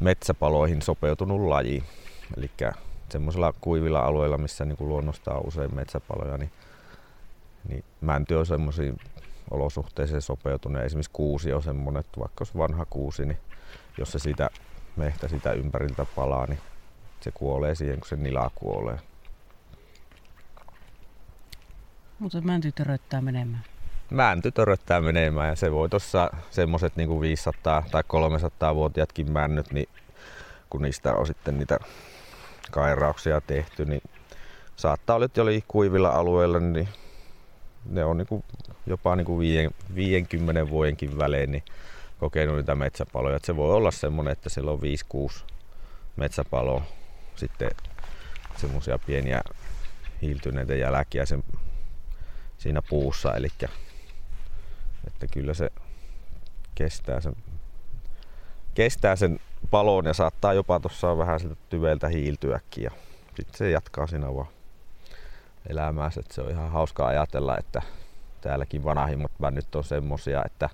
metsäpaloihin 0.00 0.82
sopeutunut 0.82 1.40
laji. 1.40 1.84
Eli 2.36 2.50
semmoisilla 3.08 3.54
kuivilla 3.60 4.00
alueilla, 4.00 4.38
missä 4.38 4.64
niin 4.64 4.76
kuin 4.76 4.88
luonnosta 4.88 5.34
on 5.34 5.46
usein 5.46 5.74
metsäpaloja, 5.74 6.38
niin, 6.38 6.50
niin 7.68 7.84
mänty 8.00 8.34
on 8.34 8.46
semmoisiin 8.46 8.96
olosuhteisiin 9.50 10.22
sopeutunut. 10.22 10.82
Esimerkiksi 10.82 11.10
kuusi 11.12 11.52
on 11.52 11.62
semmoinen, 11.62 12.00
että 12.00 12.20
vaikka 12.20 12.42
olisi 12.42 12.58
vanha 12.58 12.84
kuusi, 12.90 13.26
niin 13.26 13.38
jos 13.98 14.12
se 14.12 14.18
siitä 14.18 14.50
mehtä 14.96 15.28
sitä 15.28 15.52
ympäriltä 15.52 16.06
palaa, 16.16 16.46
niin 16.46 16.60
se 17.20 17.30
kuolee 17.30 17.74
siihen, 17.74 18.00
kun 18.00 18.08
se 18.08 18.16
nila 18.16 18.50
kuolee. 18.54 18.98
Mutta 22.18 22.40
mänty 22.40 22.72
töröttää 22.72 23.20
menemään 23.20 23.64
mänty 24.10 24.50
töröttää 24.50 25.00
menemään 25.00 25.48
ja 25.48 25.56
se 25.56 25.72
voi 25.72 25.88
tuossa 25.88 26.30
semmoset 26.50 26.96
niinku 26.96 27.20
500 27.20 27.84
tai 27.90 28.02
300 28.06 28.74
vuotiaatkin 28.74 29.32
männyt, 29.32 29.72
niin 29.72 29.88
kun 30.70 30.82
niistä 30.82 31.14
on 31.14 31.26
sitten 31.26 31.58
niitä 31.58 31.78
kairauksia 32.70 33.40
tehty, 33.40 33.84
niin 33.84 34.02
saattaa 34.76 35.16
olla, 35.16 35.26
että 35.26 35.42
oli 35.42 35.64
kuivilla 35.68 36.08
alueilla, 36.08 36.60
niin 36.60 36.88
ne 37.84 38.04
on 38.04 38.16
niinku 38.16 38.44
jopa 38.86 39.16
niinku 39.16 39.38
50 39.94 40.70
vuodenkin 40.70 41.18
välein 41.18 41.50
niin 41.50 41.64
kokenut 42.20 42.56
niitä 42.56 42.74
metsäpaloja. 42.74 43.36
Et 43.36 43.44
se 43.44 43.56
voi 43.56 43.74
olla 43.74 43.90
semmoinen, 43.90 44.32
että 44.32 44.48
siellä 44.48 44.70
on 44.70 44.80
5-6 45.30 45.44
metsäpaloa, 46.16 46.82
sitten 47.36 47.70
semmoisia 48.56 48.98
pieniä 49.06 49.42
hiiltyneitä 50.22 50.74
jälkiä 50.74 51.26
sen, 51.26 51.44
siinä 52.58 52.82
puussa. 52.82 53.34
Eli 53.34 53.48
että 55.06 55.26
kyllä 55.30 55.54
se 55.54 55.70
kestää 56.74 57.20
sen, 57.20 57.36
kestää 58.74 59.16
sen 59.16 59.40
palon 59.70 60.06
ja 60.06 60.14
saattaa 60.14 60.52
jopa 60.52 60.80
tuossa 60.80 61.18
vähän 61.18 61.40
siltä 61.40 61.56
tyveltä 61.68 62.08
hiiltyäkin 62.08 62.84
ja 62.84 62.90
sitten 63.36 63.58
se 63.58 63.70
jatkaa 63.70 64.06
siinä 64.06 64.34
vaan 64.34 64.48
elämäänsä. 65.68 66.22
Se 66.30 66.42
on 66.42 66.50
ihan 66.50 66.70
hauska 66.70 67.06
ajatella, 67.06 67.58
että 67.58 67.82
täälläkin 68.40 68.84
vanhimmat 68.84 69.32
nyt 69.50 69.74
on 69.74 69.84
semmosia, 69.84 70.42
että, 70.46 70.68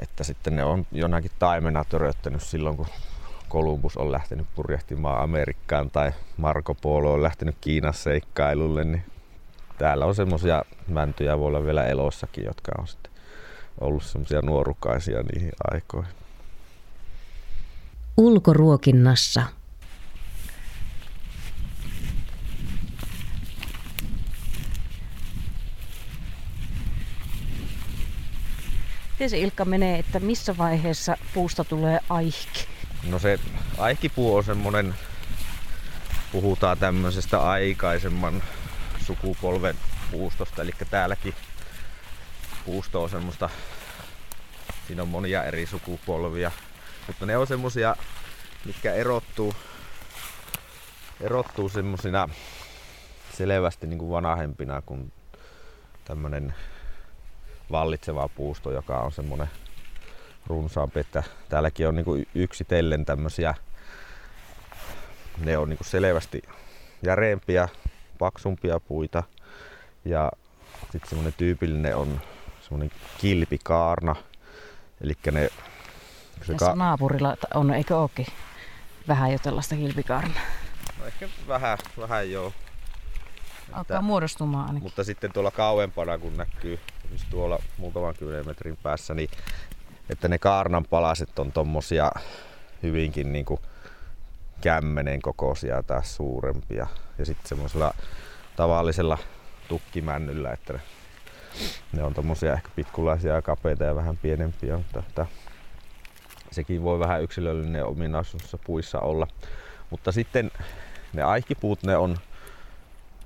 että 0.00 0.24
sitten 0.24 0.56
ne 0.56 0.64
on 0.64 0.86
jonakin 0.92 1.30
taimena 1.38 1.84
töröttänyt 1.84 2.42
silloin, 2.42 2.76
kun 2.76 2.86
Kolumbus 3.48 3.96
on 3.96 4.12
lähtenyt 4.12 4.46
purjehtimaan 4.54 5.22
Amerikkaan 5.22 5.90
tai 5.90 6.12
Marko 6.36 6.74
Polo 6.74 7.12
on 7.12 7.22
lähtenyt 7.22 7.56
Kiinan 7.60 7.94
seikkailulle, 7.94 8.84
niin 8.84 9.04
täällä 9.78 10.06
on 10.06 10.14
semmoisia 10.14 10.62
mäntyjä, 10.88 11.38
voi 11.38 11.46
olla 11.46 11.64
vielä 11.64 11.86
elossakin, 11.86 12.44
jotka 12.44 12.72
on 12.78 12.86
sitten 12.88 13.12
ollut 13.80 14.02
semmoisia 14.04 14.40
nuorukaisia 14.42 15.22
niihin 15.22 15.52
aikoihin. 15.72 16.12
Ulkoruokinnassa. 18.16 19.42
Miten 29.22 29.30
se 29.30 29.38
Ilkka 29.38 29.64
menee, 29.64 29.98
että 29.98 30.20
missä 30.20 30.58
vaiheessa 30.58 31.16
puusta 31.34 31.64
tulee 31.64 31.98
aihki? 32.08 32.66
No 33.10 33.18
se 33.18 33.38
aihkipuu 33.78 34.36
on 34.36 34.44
semmonen, 34.44 34.94
puhutaan 36.32 36.78
tämmöisestä 36.78 37.42
aikaisemman 37.42 38.42
sukupolven 39.02 39.76
puustosta. 40.10 40.62
Eli 40.62 40.72
täälläkin 40.90 41.34
puusto 42.64 43.02
on 43.02 43.10
semmoista, 43.10 43.50
siinä 44.86 45.02
on 45.02 45.08
monia 45.08 45.44
eri 45.44 45.66
sukupolvia. 45.66 46.50
Mutta 47.06 47.26
ne 47.26 47.36
on 47.36 47.46
semmosia, 47.46 47.96
mitkä 48.64 48.94
erottuu 48.94 49.54
erottuu 51.22 51.68
semmosina 51.68 52.28
selvästi 53.32 53.86
niin 53.86 53.98
kuin 53.98 54.10
vanhempina 54.10 54.82
kuin 54.82 55.12
tämmönen 56.04 56.54
vallitseva 57.70 58.28
puusto, 58.28 58.72
joka 58.72 58.98
on 58.98 59.12
semmonen 59.12 59.50
runsaampi, 60.46 61.00
että 61.00 61.22
täälläkin 61.48 61.88
on 61.88 61.94
niin 61.94 62.28
yksitellen 62.34 63.04
tämmösiä, 63.04 63.54
ne 65.38 65.58
on 65.58 65.68
niin 65.68 65.78
selvästi 65.82 66.42
järeempiä, 67.02 67.68
paksumpia 68.22 68.80
puita 68.80 69.22
ja 70.04 70.32
sitten 70.80 71.08
semmonen 71.08 71.34
tyypillinen 71.36 71.96
on 71.96 72.20
semmonen 72.60 72.90
kilpikaarna, 73.18 74.16
eli 75.00 75.12
ne... 75.32 75.48
Se 76.46 76.54
ka- 76.54 76.74
naapurilla 76.74 77.36
on, 77.54 77.74
eikö 77.74 77.96
ookin 77.96 78.26
vähän 79.08 79.32
jo 79.32 79.38
tällaista 79.38 79.76
kilpikaarnaa? 79.76 80.42
No 80.98 81.06
ehkä 81.06 81.28
vähän, 81.48 81.78
vähän 81.98 82.30
joo. 82.30 82.52
Alkaa 83.72 84.02
muodostumaan 84.02 84.66
ainakin. 84.66 84.82
Mutta 84.82 85.04
sitten 85.04 85.32
tuolla 85.32 85.50
kauempana, 85.50 86.18
kun 86.18 86.36
näkyy 86.36 86.78
siis 87.08 87.24
tuolla 87.30 87.58
muutaman 87.78 88.14
kilometrin 88.14 88.78
päässä, 88.82 89.14
niin 89.14 89.30
että 90.10 90.28
ne 90.28 90.38
kaarnan 90.38 90.84
palaset 90.84 91.38
on 91.38 91.52
tommosia 91.52 92.12
hyvinkin 92.82 93.32
niin 93.32 93.44
kuin 93.44 93.60
kämmenen 94.62 95.22
kokoisia 95.22 95.82
tai 95.82 96.04
suurempia. 96.04 96.86
Ja 97.18 97.24
sitten 97.24 97.48
semmoisella 97.48 97.94
tavallisella 98.56 99.18
tukkimännyllä, 99.68 100.52
että 100.52 100.72
ne, 100.72 100.80
ne 101.92 102.02
on 102.02 102.14
tommosia 102.14 102.52
ehkä 102.52 102.68
pitkulaisia 102.76 103.34
ja 103.34 103.42
kapeita 103.42 103.84
ja 103.84 103.94
vähän 103.94 104.16
pienempiä, 104.16 104.76
mutta 104.76 104.98
että 104.98 105.26
sekin 106.50 106.82
voi 106.82 106.98
vähän 106.98 107.22
yksilöllinen 107.22 107.84
ominaisuus 107.84 108.56
puissa 108.64 109.00
olla. 109.00 109.26
Mutta 109.90 110.12
sitten 110.12 110.50
ne 111.12 111.22
aikipuut, 111.22 111.82
ne 111.82 111.96
on 111.96 112.16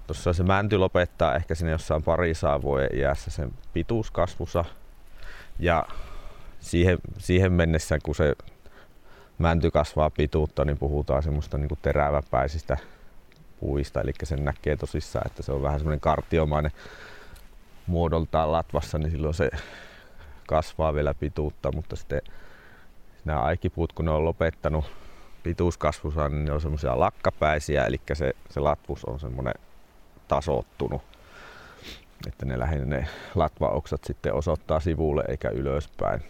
Tuossa 0.07 0.33
se 0.33 0.43
mänty 0.43 0.79
lopettaa 0.79 1.35
ehkä 1.35 1.55
sinne 1.55 1.73
jossain 1.73 2.03
pari 2.03 2.33
vuoden 2.63 2.99
iässä 2.99 3.31
sen 3.31 3.53
pituuskasvussa. 3.73 4.65
Ja 5.59 5.87
siihen, 6.61 6.99
siihen 7.19 7.53
mennessä, 7.53 7.99
kun 8.03 8.15
se 8.15 8.35
mänty 9.39 9.71
kasvaa 9.71 10.11
pituutta, 10.11 10.65
niin 10.65 10.79
puhutaan 10.79 11.23
semmoista 11.23 11.59
niin 11.59 11.69
teräväpäisistä 11.83 12.77
puista. 13.61 14.01
Eli 14.01 14.13
sen 14.23 14.45
näkee 14.45 14.77
tosissaan, 14.77 15.27
että 15.27 15.43
se 15.43 15.53
on 15.53 15.63
vähän 15.63 15.79
semmoinen 15.79 16.01
kartiomainen 16.01 16.73
muodoltaan 17.87 18.53
latvassa, 18.53 18.99
niin 18.99 19.11
silloin 19.11 19.35
se 19.35 19.51
kasvaa 20.49 20.95
vielä 20.95 21.15
pituutta, 21.15 21.73
mutta 21.73 21.97
sitten 21.97 22.23
nämä 23.25 23.41
aikipuut, 23.41 23.93
kun 23.93 24.05
ne 24.05 24.11
on 24.11 24.25
lopettanut 24.25 24.85
pituuskasvussa, 25.43 26.29
niin 26.29 26.45
ne 26.45 26.53
on 26.53 26.61
semmoisia 26.61 27.01
lakkapäisiä, 27.01 27.85
eli 27.85 28.01
se, 28.13 28.33
se 28.51 28.61
latvus 28.61 29.05
on 29.05 29.21
semmoinen 29.21 29.55
tasottunut. 30.29 31.03
Että 32.27 32.47
ne 32.47 32.59
lähinnä 32.59 32.97
ne 32.97 33.09
latvaoksat 33.35 34.05
sitten 34.05 34.35
osoittaa 34.35 34.81
sivulle 34.81 35.25
eikä 35.29 35.49
ylöspäin. 35.49 36.23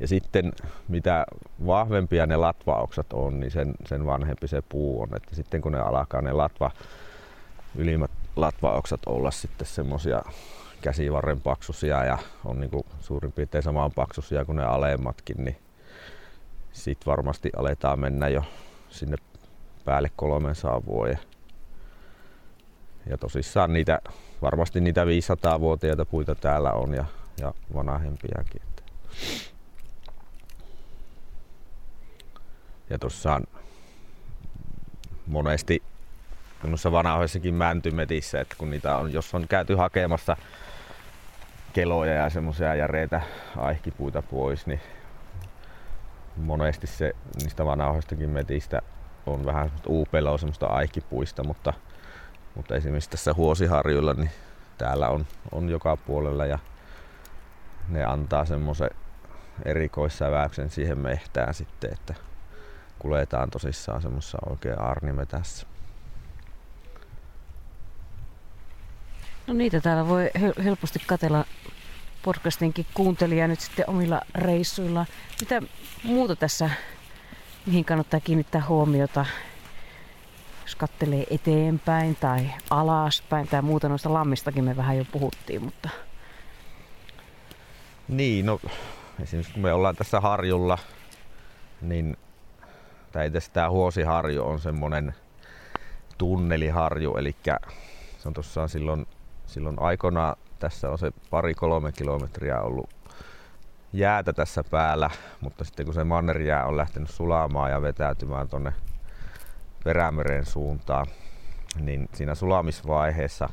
Ja 0.00 0.08
sitten 0.08 0.52
mitä 0.88 1.26
vahvempia 1.66 2.26
ne 2.26 2.36
latvaoksat 2.36 3.12
on, 3.12 3.40
niin 3.40 3.50
sen, 3.50 3.74
sen 3.86 4.06
vanhempi 4.06 4.48
se 4.48 4.62
puu 4.68 5.02
on. 5.02 5.16
Että 5.16 5.34
sitten 5.34 5.60
kun 5.60 5.72
ne 5.72 5.78
alkaa 5.78 6.22
ne 6.22 6.32
latva, 6.32 6.70
ylimmät 7.76 8.10
latvaoksat 8.36 9.00
olla 9.06 9.30
sitten 9.30 9.66
semmosia 9.66 10.22
käsivarren 10.80 11.40
paksusia 11.40 12.04
ja 12.04 12.18
on 12.44 12.60
niinku 12.60 12.86
suurin 13.00 13.32
piirtein 13.32 13.62
samaan 13.62 13.92
paksusia 13.92 14.44
kuin 14.44 14.56
ne 14.56 14.64
alemmatkin, 14.64 15.44
niin 15.44 15.56
sit 16.72 17.06
varmasti 17.06 17.50
aletaan 17.56 18.00
mennä 18.00 18.28
jo 18.28 18.44
sinne 18.88 19.16
päälle 19.84 20.10
300 20.16 20.84
vuoden 20.86 21.18
ja 23.06 23.18
tosissaan 23.18 23.72
niitä, 23.72 24.00
varmasti 24.42 24.80
niitä 24.80 25.04
500-vuotiaita 25.04 26.04
puita 26.04 26.34
täällä 26.34 26.72
on 26.72 26.94
ja, 26.94 27.04
ja 27.40 27.54
vanhempiakin. 27.74 28.62
Ja 32.90 32.98
tuossa 32.98 33.40
monesti 35.26 35.82
noissa 36.62 36.92
vanhoissakin 36.92 37.54
mäntymetissä, 37.54 38.40
että 38.40 38.54
kun 38.58 38.70
niitä 38.70 38.96
on, 38.96 39.12
jos 39.12 39.34
on 39.34 39.48
käyty 39.48 39.74
hakemassa 39.74 40.36
keloja 41.72 42.12
ja 42.12 42.30
semmoisia 42.30 42.74
järeitä 42.74 43.20
aihkipuita 43.56 44.22
pois, 44.22 44.66
niin 44.66 44.80
monesti 46.36 46.86
se 46.86 47.12
niistä 47.42 47.64
vanhoistakin 47.64 48.30
metistä 48.30 48.82
on 49.26 49.46
vähän 49.46 49.72
uupeloa 49.86 50.38
semmoista 50.38 50.66
aihkipuista, 50.66 51.44
mutta 51.44 51.72
mutta 52.56 52.76
esimerkiksi 52.76 53.10
tässä 53.10 53.34
Huosiharjulla, 53.34 54.14
niin 54.14 54.30
täällä 54.78 55.08
on, 55.08 55.26
on 55.52 55.68
joka 55.68 55.96
puolella 55.96 56.46
ja 56.46 56.58
ne 57.88 58.04
antaa 58.04 58.44
semmoisen 58.44 58.90
erikoissäväyksen 59.64 60.70
siihen 60.70 60.98
mehtään 60.98 61.54
sitten, 61.54 61.92
että 61.92 62.14
kuljetaan 62.98 63.50
tosissaan 63.50 64.02
semmoisessa 64.02 64.38
oikein 64.50 64.80
arnimetässä. 64.80 65.66
No 69.46 69.54
niitä 69.54 69.80
täällä 69.80 70.08
voi 70.08 70.30
helposti 70.64 70.98
katella 71.06 71.44
podcastinkin 72.22 72.86
kuuntelija 72.94 73.48
nyt 73.48 73.60
sitten 73.60 73.90
omilla 73.90 74.20
reissuilla. 74.34 75.06
Mitä 75.40 75.62
muuta 76.04 76.36
tässä, 76.36 76.70
mihin 77.66 77.84
kannattaa 77.84 78.20
kiinnittää 78.20 78.62
huomiota 78.68 79.26
jos 80.66 80.74
kattelee 80.74 81.26
eteenpäin 81.30 82.16
tai 82.16 82.50
alaspäin 82.70 83.48
tai 83.48 83.62
muuta 83.62 83.88
noista 83.88 84.12
lammistakin 84.12 84.64
me 84.64 84.76
vähän 84.76 84.96
jo 84.96 85.04
puhuttiin, 85.04 85.64
mutta... 85.64 85.88
Niin, 88.08 88.46
no 88.46 88.60
esimerkiksi 89.22 89.52
kun 89.52 89.62
me 89.62 89.72
ollaan 89.72 89.96
tässä 89.96 90.20
harjulla, 90.20 90.78
niin 91.80 92.16
tai 93.16 93.26
itse 93.26 93.40
tämä 93.52 93.70
Huosiharju 93.70 94.46
on 94.46 94.60
semmonen 94.60 95.14
tunneliharju, 96.18 97.16
eli 97.16 97.36
se 98.18 98.28
on 98.28 98.34
tuossa 98.34 98.68
silloin, 98.68 99.06
silloin 99.46 99.78
aikona 99.78 100.36
tässä 100.58 100.90
on 100.90 100.98
se 100.98 101.10
pari-kolme 101.30 101.92
kilometriä 101.92 102.60
ollut 102.60 102.90
jäätä 103.92 104.32
tässä 104.32 104.64
päällä, 104.70 105.10
mutta 105.40 105.64
sitten 105.64 105.86
kun 105.86 105.94
se 105.94 106.04
mannerjää 106.04 106.66
on 106.66 106.76
lähtenyt 106.76 107.10
sulamaan 107.10 107.70
ja 107.70 107.82
vetäytymään 107.82 108.48
tonne 108.48 108.72
Perämeren 109.84 110.46
suuntaan, 110.46 111.06
niin 111.80 112.08
siinä 112.14 112.34
sulamisvaiheessa 112.34 113.48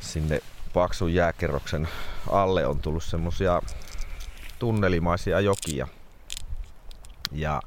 sinne 0.00 0.40
paksun 0.74 1.14
jääkerroksen 1.14 1.88
alle 2.30 2.66
on 2.66 2.78
tullut 2.78 3.04
semmosia 3.04 3.62
tunnelimaisia 4.58 5.40
jokia. 5.40 5.88
Ja 7.32 7.62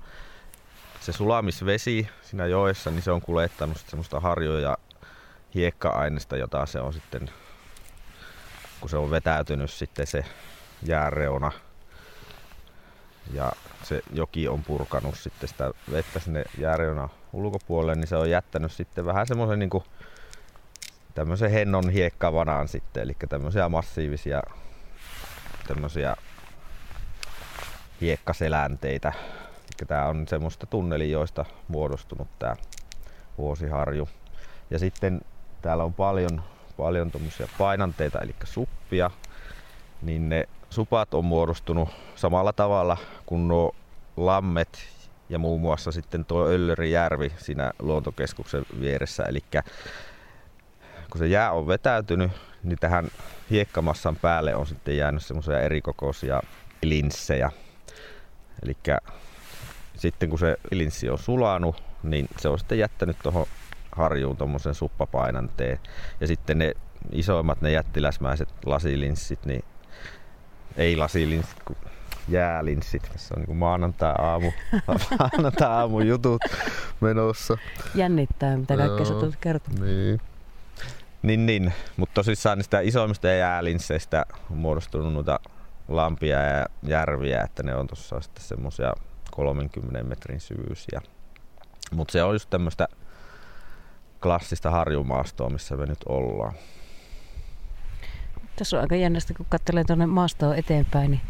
se 0.99 1.11
sulamisvesi 1.11 2.09
siinä 2.21 2.45
joessa, 2.45 2.91
niin 2.91 3.01
se 3.01 3.11
on 3.11 3.21
kuljettanut 3.21 3.77
semmoista 3.87 4.19
harjoja 4.19 4.77
hiekka-aineista, 5.55 6.37
jota 6.37 6.65
se 6.65 6.79
on 6.79 6.93
sitten, 6.93 7.29
kun 8.79 8.89
se 8.89 8.97
on 8.97 9.11
vetäytynyt 9.11 9.71
sitten 9.71 10.07
se 10.07 10.25
jääreuna 10.83 11.51
ja 13.33 13.51
se 13.83 14.01
joki 14.13 14.47
on 14.47 14.63
purkanut 14.63 15.17
sitten 15.17 15.49
sitä 15.49 15.71
vettä 15.91 16.19
sinne 16.19 16.43
jääreuna 16.57 17.09
ulkopuolelle, 17.33 17.95
niin 17.95 18.07
se 18.07 18.15
on 18.15 18.29
jättänyt 18.29 18.71
sitten 18.71 19.05
vähän 19.05 19.27
semmoisen 19.27 19.59
niin 19.59 19.69
tämmöisen 21.15 21.51
hennon 21.51 21.89
hiekkavanaan 21.89 22.67
sitten, 22.67 23.03
eli 23.03 23.15
tämmöisiä 23.29 23.69
massiivisia 23.69 24.41
tämmöisiä 25.67 26.15
hiekkaselänteitä. 28.01 29.13
Eli 29.69 29.87
tää 29.87 30.07
on 30.07 30.27
semmoista 30.27 30.65
tunnelijoista 30.65 31.45
muodostunut 31.67 32.27
tää 32.39 32.55
vuosiharju. 33.37 34.09
Ja 34.69 34.79
sitten 34.79 35.21
täällä 35.61 35.83
on 35.83 35.93
paljon, 35.93 36.43
paljon 36.77 37.11
painanteita, 37.57 38.19
eli 38.19 38.35
suppia, 38.43 39.11
niin 40.01 40.29
ne 40.29 40.49
supat 40.69 41.13
on 41.13 41.25
muodostunut 41.25 41.89
samalla 42.15 42.53
tavalla 42.53 42.97
kuin 43.25 43.47
nuo 43.47 43.75
lammet 44.17 44.79
ja 45.29 45.39
muun 45.39 45.61
muassa 45.61 45.91
sitten 45.91 46.25
tuo 46.25 46.47
Öllörijärvi 46.47 47.31
siinä 47.37 47.71
luontokeskuksen 47.79 48.65
vieressä. 48.79 49.23
Eli 49.23 49.43
kun 51.11 51.19
se 51.19 51.27
jää 51.27 51.51
on 51.51 51.67
vetäytynyt, 51.67 52.31
niin 52.63 52.79
tähän 52.79 53.07
hiekkamassan 53.49 54.15
päälle 54.15 54.55
on 54.55 54.67
sitten 54.67 54.97
jäänyt 54.97 55.25
semmoisia 55.25 55.59
erikokoisia 55.59 56.41
linssejä. 56.83 57.51
Eli 58.63 58.77
sitten 59.99 60.29
kun 60.29 60.39
se 60.39 60.57
linssi 60.71 61.09
on 61.09 61.17
sulanut, 61.17 61.83
niin 62.03 62.27
se 62.37 62.49
on 62.49 62.59
sitten 62.59 62.79
jättänyt 62.79 63.17
tuohon 63.23 63.45
harjuun 63.91 64.37
tuommoisen 64.37 64.75
suppapainanteen. 64.75 65.79
Ja 66.21 66.27
sitten 66.27 66.57
ne 66.57 66.73
isoimmat, 67.11 67.61
ne 67.61 67.71
jättiläsmäiset 67.71 68.49
lasilinssit, 68.65 69.45
niin 69.45 69.63
ei 70.77 70.97
lasilinssit, 70.97 71.63
kun 71.65 71.75
jäälinssit. 72.27 73.09
Tässä 73.13 73.35
on 73.37 73.43
niin 73.43 73.57
maanantai-aamu, 73.57 74.51
maanantai-aamu 75.19 75.99
jutut 75.99 76.41
menossa. 77.01 77.57
Jännittää, 77.95 78.57
mitä 78.57 78.77
kaikkea 78.77 79.05
sä 79.05 79.13
tulet 79.13 79.35
kertomaan. 79.35 79.85
Niin. 79.85 80.21
Niin, 81.21 81.45
niin. 81.45 81.73
mutta 81.97 82.13
tosissaan 82.13 82.57
niistä 82.57 82.79
isoimmista 82.79 83.27
jäälinsseistä 83.27 84.25
on 84.51 84.57
muodostunut 84.57 85.13
noita 85.13 85.39
lampia 85.87 86.41
ja 86.41 86.65
järviä, 86.83 87.41
että 87.41 87.63
ne 87.63 87.75
on 87.75 87.87
tuossa 87.87 88.21
sitten 88.21 88.43
semmosia 88.43 88.93
30 89.39 90.03
metrin 90.03 90.39
syvyisiä. 90.39 91.01
Mutta 91.91 92.11
se 92.11 92.23
on 92.23 92.35
just 92.35 92.49
tämmöistä 92.49 92.87
klassista 94.23 94.71
harjumaastoa, 94.71 95.49
missä 95.49 95.75
me 95.75 95.85
nyt 95.85 96.03
ollaan. 96.05 96.53
Tässä 98.55 98.77
on 98.77 98.81
aika 98.81 98.95
jännästä, 98.95 99.33
kun 99.33 99.45
katselee 99.49 99.83
tuonne 99.83 100.05
maastoon 100.05 100.55
eteenpäin, 100.55 101.11
niin 101.11 101.21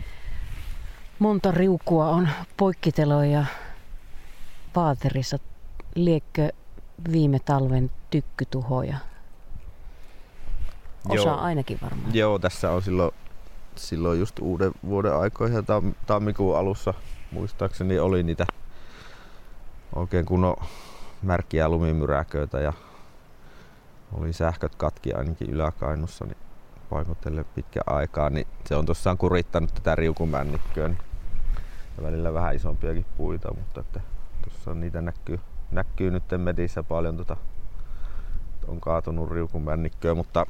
monta 1.19 1.51
riukua 1.51 2.09
on 2.09 2.29
poikkiteloja 2.57 3.31
ja 3.31 3.45
vaaterissa. 4.75 5.39
Liekkö 5.95 6.49
viime 7.11 7.39
talven 7.39 7.91
tykkytuhoja? 8.09 8.97
Osa 11.09 11.29
Joo. 11.29 11.37
ainakin 11.37 11.79
varmaan. 11.81 12.15
Joo, 12.15 12.39
tässä 12.39 12.71
on 12.71 12.81
silloin, 12.81 13.11
silloin 13.75 14.19
just 14.19 14.39
uuden 14.39 14.71
vuoden 14.85 15.15
aikoihin 15.15 15.65
tam, 15.65 15.93
tammikuun 16.05 16.57
alussa 16.57 16.93
muistaakseni 17.31 17.99
oli 17.99 18.23
niitä 18.23 18.45
oikein 19.95 20.25
kunnon 20.25 20.55
märkiä 21.21 21.69
lumimyräköitä 21.69 22.59
ja 22.59 22.73
oli 24.13 24.33
sähköt 24.33 24.75
katki 24.75 25.13
ainakin 25.13 25.49
yläkainussa 25.49 26.25
niin 26.25 26.37
paikotelle 26.89 27.43
pitkä 27.43 27.79
aikaa, 27.85 28.29
niin 28.29 28.47
se 28.65 28.75
on 28.75 28.85
tosiaan 28.85 29.17
kurittanut 29.17 29.73
tätä 29.73 29.95
riukumännikköä. 29.95 30.87
Niin 30.87 31.09
ja 31.99 32.03
välillä 32.03 32.33
vähän 32.33 32.55
isompiakin 32.55 33.05
puita, 33.17 33.53
mutta 33.53 33.79
että 33.79 34.01
tuossa 34.43 34.73
niitä 34.73 35.01
näkyy, 35.01 35.39
näkyy 35.71 36.11
nyt 36.11 36.23
medissä 36.37 36.83
paljon 36.83 37.17
tota, 37.17 37.37
on 38.67 38.81
kaatunut 38.81 39.31
riukumännikköä, 39.31 40.15
mutta 40.15 40.45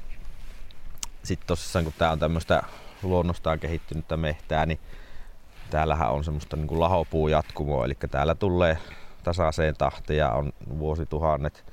sitten 1.23 1.47
tosissaan 1.47 1.85
kun 1.85 1.93
tää 1.97 2.11
on 2.11 2.19
tämmöistä 2.19 2.63
luonnostaan 3.03 3.59
kehittynyttä 3.59 4.17
mehtää, 4.17 4.65
niin 4.65 4.79
täällähän 5.69 6.11
on 6.11 6.23
semmoista 6.23 6.55
niin 6.55 6.67
kuin 6.67 6.79
lahopuujatkumoa, 6.79 7.85
eli 7.85 7.97
täällä 8.11 8.35
tulee 8.35 8.77
tasaiseen 9.23 9.75
tahtiin 9.77 10.17
ja 10.17 10.31
on 10.31 10.53
vuosituhannet, 10.79 11.65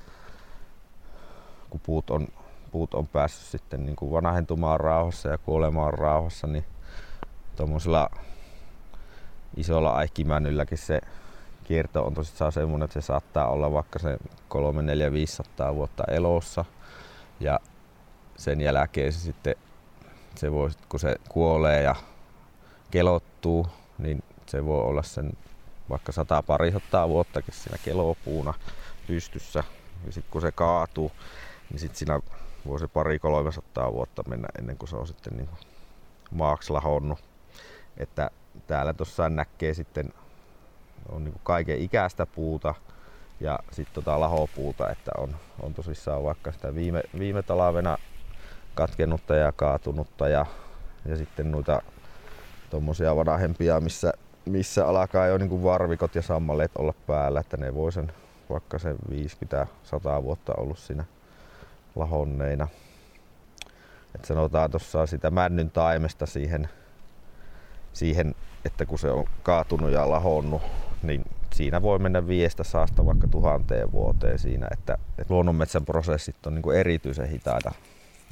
kun 1.70 1.80
puut 1.80 2.10
on, 2.10 2.28
puut 2.72 2.94
on 2.94 3.06
päässyt 3.06 3.46
sitten 3.46 3.86
niin 3.86 3.96
kuin 3.96 4.12
vanhentumaan 4.12 4.80
rauhassa 4.80 5.28
ja 5.28 5.38
kuolemaan 5.38 5.94
rauhassa, 5.94 6.46
niin 6.46 6.64
tuommoisella 7.56 8.10
isolla 9.56 9.90
aikimännylläkin 9.90 10.78
se 10.78 11.00
kierto 11.64 12.06
on 12.06 12.14
tosissaan 12.14 12.52
semmoinen, 12.52 12.84
että 12.84 13.00
se 13.00 13.06
saattaa 13.06 13.48
olla 13.48 13.72
vaikka 13.72 13.98
se 13.98 14.16
3, 14.48 14.82
4, 14.82 15.12
500 15.12 15.74
vuotta 15.74 16.04
elossa. 16.08 16.64
Ja 17.40 17.60
sen 18.36 18.60
jälkeen 18.60 19.12
se 19.12 19.20
sitten 19.20 19.54
se 20.34 20.52
voi, 20.52 20.70
kun 20.88 21.00
se 21.00 21.16
kuolee 21.28 21.82
ja 21.82 21.94
kelottuu, 22.90 23.66
niin 23.98 24.24
se 24.46 24.64
voi 24.64 24.80
olla 24.80 25.02
sen 25.02 25.32
vaikka 25.90 26.12
sata 26.12 26.42
parisataa 26.42 27.08
vuottakin 27.08 27.54
siinä 27.54 27.78
kelopuuna 27.84 28.54
pystyssä. 29.06 29.64
Ja 30.06 30.12
sitten 30.12 30.32
kun 30.32 30.40
se 30.40 30.52
kaatuu, 30.52 31.12
niin 31.70 31.78
sitten 31.78 31.98
siinä 31.98 32.20
voi 32.66 32.78
se 32.78 32.88
pari 32.88 33.18
kolmesataa 33.18 33.92
vuotta 33.92 34.22
mennä 34.28 34.48
ennen 34.58 34.78
kuin 34.78 34.88
se 34.88 34.96
on 34.96 35.06
sitten 35.06 35.36
niin 35.36 35.48
maaksi 36.30 36.72
lahonnut. 36.72 37.18
Että 37.96 38.30
täällä 38.66 38.92
tuossa 38.92 39.28
näkee 39.28 39.74
sitten 39.74 40.12
on 41.08 41.24
niin 41.24 41.40
kaiken 41.42 41.78
ikäistä 41.78 42.26
puuta 42.26 42.74
ja 43.40 43.58
sitten 43.70 43.94
tota 43.94 44.20
lahopuuta, 44.20 44.90
että 44.90 45.10
on, 45.18 45.36
on 45.62 45.74
tosissaan 45.74 46.22
vaikka 46.22 46.52
sitä 46.52 46.74
viime, 46.74 47.02
viime 47.18 47.42
talvena 47.42 47.98
katkennutta 48.74 49.34
ja 49.34 49.52
kaatunutta 49.52 50.28
ja, 50.28 50.46
ja 51.04 51.16
sitten 51.16 51.50
noita 51.50 51.82
tuommoisia 52.70 53.16
vanhempia, 53.16 53.80
missä, 53.80 54.12
missä 54.44 54.86
alkaa 54.88 55.26
jo 55.26 55.38
niin 55.38 55.62
varvikot 55.62 56.14
ja 56.14 56.22
sammaleet 56.22 56.70
olla 56.78 56.94
päällä, 57.06 57.40
että 57.40 57.56
ne 57.56 57.74
voi 57.74 57.92
sen 57.92 58.12
vaikka 58.50 58.78
sen 58.78 58.96
50-100 59.10 60.22
vuotta 60.22 60.52
ollut 60.56 60.78
siinä 60.78 61.04
lahonneina. 61.96 62.68
Et 64.14 64.24
sanotaan 64.24 64.70
tuossa 64.70 65.06
sitä 65.06 65.30
männyn 65.30 65.70
taimesta 65.70 66.26
siihen, 66.26 66.68
siihen, 67.92 68.34
että 68.64 68.86
kun 68.86 68.98
se 68.98 69.10
on 69.10 69.24
kaatunut 69.42 69.90
ja 69.90 70.10
lahonnut, 70.10 70.62
niin 71.02 71.24
siinä 71.54 71.82
voi 71.82 71.98
mennä 71.98 72.26
viestä 72.26 72.64
saasta 72.64 73.06
vaikka 73.06 73.28
tuhanteen 73.28 73.92
vuoteen 73.92 74.38
siinä, 74.38 74.68
että, 74.72 74.98
että 75.18 75.34
luonnonmetsän 75.34 75.84
prosessit 75.84 76.46
on 76.46 76.54
niin 76.54 76.74
erityisen 76.74 77.28
hitaita 77.28 77.72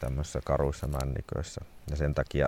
tämmöisissä 0.01 0.41
karuissa 0.45 0.87
männiköissä. 0.87 1.61
Ja 1.91 1.97
sen 1.97 2.15
takia 2.15 2.47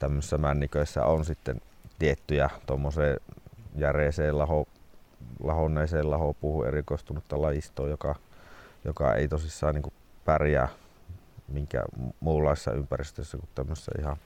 tämmöisissä 0.00 0.38
männiköissä 0.38 1.04
on 1.04 1.24
sitten 1.24 1.60
tiettyjä 1.98 2.50
tuommoiseen 2.66 3.16
järeeseen 3.76 4.38
laho, 4.38 4.66
lahonneeseen 5.42 6.10
lahopuuhun 6.10 6.66
erikoistunutta 6.66 7.42
lajistoa, 7.42 7.88
joka, 7.88 8.14
joka 8.84 9.14
ei 9.14 9.28
tosissaan 9.28 9.74
niin 9.74 9.92
pärjää 10.24 10.68
minkä 11.48 11.82
muunlaisessa 12.20 12.72
ympäristössä 12.72 13.38
kuin 13.38 13.48
tämmöisessä 13.54 13.92
ihan 13.98 14.16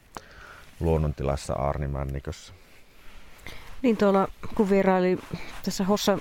luonnontilassa 0.81 1.55
aarnimännikössä. 1.55 2.53
Niin 3.83 3.97
tuolla 3.97 4.29
kun 4.55 4.71
vieraili 4.71 5.19
tässä 5.65 5.85
Hossa, 5.85 6.19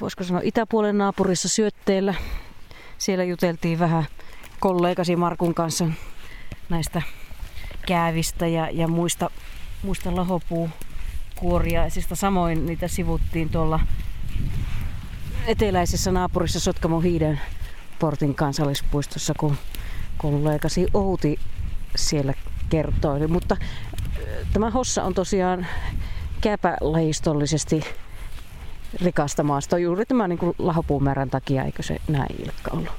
voisiko 0.00 0.24
sanoa 0.24 0.40
itäpuolen 0.44 0.98
naapurissa 0.98 1.48
syötteellä, 1.48 2.14
siellä 2.98 3.24
juteltiin 3.24 3.78
vähän 3.78 4.04
kollegasi 4.60 5.16
Markun 5.16 5.54
kanssa 5.54 5.86
näistä 6.68 7.02
käävistä 7.86 8.46
ja, 8.46 8.70
ja 8.70 8.88
muista, 8.88 9.30
muista 9.82 10.16
lahopuukuoriaisista. 10.16 12.16
Samoin 12.16 12.66
niitä 12.66 12.88
sivuttiin 12.88 13.48
tuolla 13.48 13.80
eteläisessä 15.46 16.12
naapurissa 16.12 16.60
Sotkamon 16.60 17.02
hiiden 17.02 17.40
portin 17.98 18.34
kansallispuistossa, 18.34 19.34
kun 19.38 19.56
kollegasi 20.18 20.86
Outi 20.94 21.38
siellä 21.96 22.34
kertoi. 22.70 23.26
Mutta 23.26 23.56
tämä 24.52 24.70
Hossa 24.70 25.04
on 25.04 25.14
tosiaan 25.14 25.66
käpälajistollisesti 26.40 27.84
rikasta 29.02 29.42
maastoa 29.42 29.78
juuri 29.78 30.06
tämän 30.06 30.30
niin 30.30 30.54
lahopuumäärän 30.58 31.30
takia, 31.30 31.64
eikö 31.64 31.82
se 31.82 31.96
näin 32.08 32.42
Ilkka 32.42 32.70
ollut? 32.70 32.92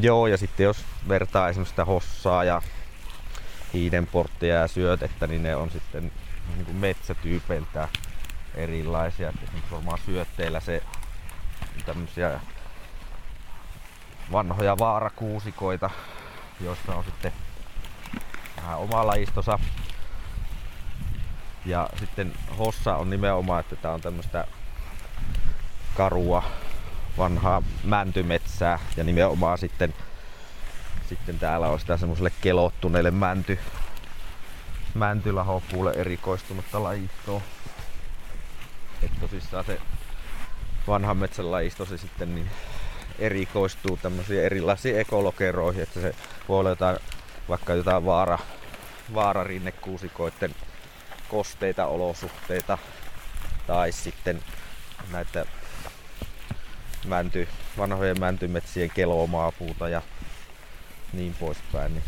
Joo, 0.00 0.26
ja 0.26 0.36
sitten 0.36 0.64
jos 0.64 0.84
vertaa 1.08 1.48
esimerkiksi 1.48 1.72
sitä 1.72 1.84
hossaa 1.84 2.44
ja 2.44 2.62
hiidenporttia 3.72 4.54
ja 4.54 4.68
syötettä, 4.68 5.26
niin 5.26 5.42
ne 5.42 5.56
on 5.56 5.70
sitten 5.70 6.12
niin 6.56 6.64
kuin 6.64 6.76
metsätyypeiltä 6.76 7.88
erilaisia. 8.54 9.28
Et 9.28 9.42
esimerkiksi 9.42 9.74
varmaan 9.74 9.98
syötteillä 10.06 10.60
se 10.60 10.82
tämmöisiä 11.86 12.40
vanhoja 14.32 14.78
vaarakuusikoita, 14.78 15.90
joissa 16.60 16.94
on 16.94 17.04
sitten 17.04 17.32
vähän 18.56 18.78
oma 18.78 19.06
lajistosa. 19.06 19.58
Ja 21.66 21.88
sitten 21.98 22.32
hossa 22.58 22.96
on 22.96 23.10
nimenomaan, 23.10 23.60
että 23.60 23.76
tämä 23.76 23.94
on 23.94 24.00
tämmöistä 24.00 24.46
karua 25.96 26.42
vanhaa 27.18 27.62
mäntymetsää 27.84 28.78
ja 28.96 29.04
nimenomaan 29.04 29.58
sitten, 29.58 29.94
sitten 31.10 31.38
täällä 31.38 31.68
on 31.68 31.80
sitä 31.80 31.96
semmoiselle 31.96 32.32
kelottuneelle 32.40 33.10
mänty, 33.10 33.58
mäntylahopuulle 34.94 35.90
erikoistunutta 35.90 36.82
lajistoa. 36.82 37.40
Että 39.02 39.20
tosissaan 39.20 39.64
se 39.64 39.78
vanhan 40.86 41.16
metsän 41.16 41.50
lajisto 41.50 41.84
se 41.84 41.98
sitten 41.98 42.34
niin 42.34 42.50
erikoistuu 43.18 43.96
tämmöisiin 43.96 44.44
erilaisiin 44.44 44.98
ekolokeroihin, 44.98 45.82
että 45.82 46.00
se 46.00 46.14
voi 46.48 46.60
olla 46.60 46.70
jotain, 46.70 46.96
vaikka 47.48 47.74
jotain 47.74 48.04
vaara, 48.04 48.38
vaararinnekuusikoiden 49.14 50.54
kosteita 51.28 51.86
olosuhteita 51.86 52.78
tai 53.66 53.92
sitten 53.92 54.42
näitä 55.12 55.46
mänty, 57.06 57.48
vanhojen 57.78 58.20
mäntymetsien 58.20 58.90
kelomaapuuta 58.90 59.88
ja 59.88 60.02
niin 61.12 61.34
poispäin. 61.40 61.92
Niin 61.92 62.04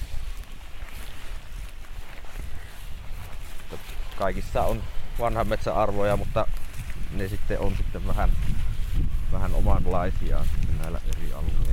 kaikissa 4.18 4.62
on 4.62 4.82
vanhan 5.18 5.48
metsän 5.48 5.74
arvoja, 5.74 6.16
mutta 6.16 6.46
ne 7.10 7.28
sitten 7.28 7.58
on 7.58 7.76
sitten 7.76 8.06
vähän, 8.06 8.30
vähän 9.32 9.54
omanlaisiaan 9.54 10.46
näillä 10.78 11.00
eri 11.16 11.32
alueilla. 11.32 11.72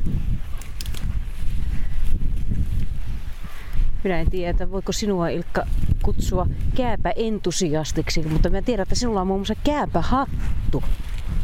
Minä 4.04 4.20
en 4.20 4.30
tiedä, 4.30 4.72
voiko 4.72 4.92
sinua 4.92 5.30
Ilkka 5.30 5.66
kutsua 6.02 6.48
kääpä-entusiastiksi, 6.76 8.22
mutta 8.22 8.50
mä 8.50 8.62
tiedän, 8.62 8.84
että 8.84 8.96
sinulla 8.96 9.22
on 9.22 9.28
muun 9.28 9.40
muassa 9.40 9.56
kääpähattu. 9.64 10.84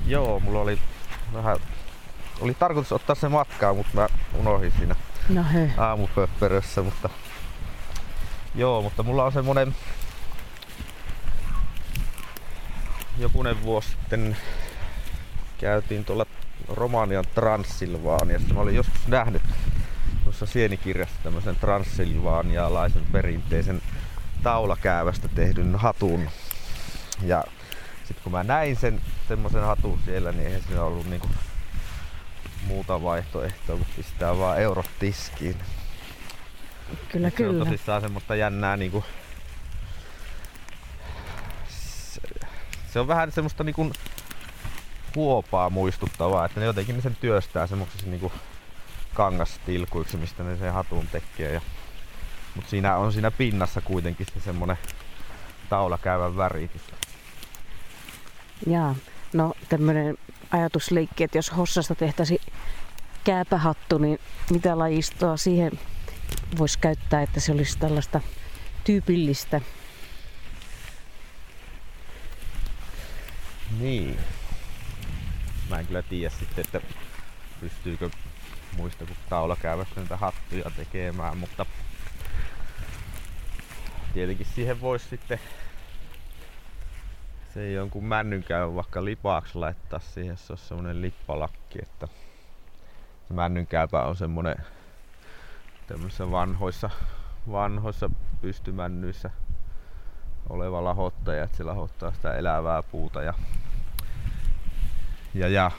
Joo, 0.08 0.40
mulla 0.40 0.62
oli 0.62 0.80
vähän... 1.34 1.58
Oli 2.42 2.54
tarkoitus 2.54 2.92
ottaa 2.92 3.16
se 3.16 3.30
matkaa, 3.30 3.74
mutta 3.74 3.92
mä 3.94 4.08
unohdin 4.40 4.74
siinä 4.78 4.96
No 5.30 5.46
aamupöppörössä, 5.78 6.82
mutta... 6.82 7.10
Joo, 8.56 8.82
mutta 8.82 9.04
mulla 9.04 9.24
on 9.24 9.32
semmonen... 9.32 9.76
Jokunen 13.18 13.64
vuosi 13.64 13.90
sitten 13.90 14.38
käytiin 15.58 16.06
tuolla 16.06 16.26
Romanian 16.68 17.26
Transsilvaaniassa. 17.36 18.54
Mä 18.54 18.60
olin 18.60 18.76
joskus 18.76 19.08
nähnyt 19.08 19.42
tuossa 20.24 20.46
sienikirjassa 20.46 21.16
tämmöisen 21.24 21.56
transsilvaanialaisen 21.56 23.06
perinteisen 23.12 23.82
taulakäävästä 24.44 25.28
tehdyn 25.28 25.76
hatun. 25.76 26.30
Ja 27.22 27.44
sitten 27.98 28.24
kun 28.24 28.32
mä 28.32 28.44
näin 28.44 28.76
sen 28.76 29.02
semmoisen 29.28 29.64
hatun 29.64 30.00
siellä, 30.06 30.32
niin 30.32 30.48
eihän 30.48 30.62
siinä 30.62 30.84
ollut 30.84 31.10
niinku 31.10 31.28
muuta 32.68 33.04
vaihtoehtoa 33.04 33.76
kuin 33.76 33.88
pistää 33.96 34.38
vaan 34.38 34.60
eurot 34.62 34.90
tiskiin. 35.00 35.56
Kyllä, 37.12 37.30
Se 37.30 37.36
on 37.36 37.38
kyllä. 37.38 37.66
tosissaan 37.66 38.02
semmoista 38.02 38.36
jännää 38.36 38.78
niinku... 38.78 39.04
Se- 41.68 42.22
Se 42.94 43.00
on 43.00 43.08
vähän 43.08 43.32
semmoista 43.32 43.64
niinku 43.64 43.92
huopaa 45.16 45.70
muistuttavaa, 45.70 46.46
että 46.46 46.60
ne 46.60 46.66
jotenkin 46.66 47.02
sen 47.02 47.16
työstää 47.22 47.68
semmoisiksi 47.68 48.10
niinku 48.10 48.32
kangastilkuiksi, 49.14 50.18
mistä 50.18 50.44
ne 50.44 50.58
sen 50.58 50.74
hatun 50.74 51.08
tekee. 51.08 51.54
Ja... 51.54 51.62
Mut 52.56 52.68
siinä 52.70 52.96
on 52.98 53.14
siinä 53.14 53.32
pinnassa 53.32 53.82
kuitenkin 53.82 54.28
se 54.34 54.40
semmonen 54.40 54.78
taulakäyvän 55.70 56.38
väritys. 56.38 56.82
Jaa. 58.68 58.96
No 59.34 59.54
tämmöinen 59.70 60.18
ajatusleikki, 60.56 61.24
että 61.24 61.38
jos 61.38 61.58
hossasta 61.58 61.96
tehtäisi 61.96 62.42
kääpähattu, 63.24 63.98
niin 63.98 64.20
mitä 64.50 64.80
lajistoa 64.80 65.38
siihen 65.38 65.72
voisi 66.58 66.80
käyttää, 66.80 67.22
että 67.22 67.40
se 67.40 67.52
olisi 67.52 67.80
tällaista 67.80 68.22
tyypillistä? 68.84 69.62
Niin. 73.80 74.20
Mä 75.70 75.80
en 75.80 75.88
kyllä 75.88 76.02
tiedä 76.02 76.30
sitten, 76.40 76.66
että 76.66 76.82
pystyykö 77.60 78.10
muista 78.78 79.06
kuin 79.06 79.18
taulakäyvästä 79.30 80.02
niitä 80.02 80.18
hattuja 80.18 80.72
tekemään, 80.76 81.38
mutta 81.38 81.66
tietenkin 84.14 84.48
siihen 84.56 84.82
voisi 84.82 85.10
sitten 85.10 85.40
se 87.56 87.72
jonkun 87.72 88.06
männynkäy 88.06 88.76
vaikka 88.76 89.06
lipaaksi 89.06 89.58
laittaa 89.58 90.00
siihen, 90.00 90.38
se 90.38 90.54
on 90.54 90.58
semmonen 90.58 91.02
lippalakki, 91.02 91.80
että 91.82 92.08
männynkäypä 93.30 94.04
on 94.04 94.16
semmonen 94.16 94.56
tämmöisissä 95.88 96.32
vanhoissa, 96.32 96.90
vanhoissa 97.52 98.10
pystymännyissä 98.42 99.30
oleva 100.50 100.84
lahottaja, 100.84 101.44
että 101.44 101.58
se 101.58 101.64
lahottaa 101.64 102.12
sitä 102.12 102.34
elävää 102.34 102.84
puuta 102.84 103.22
ja, 103.22 103.34
ja, 105.34 105.48
ja. 105.48 105.72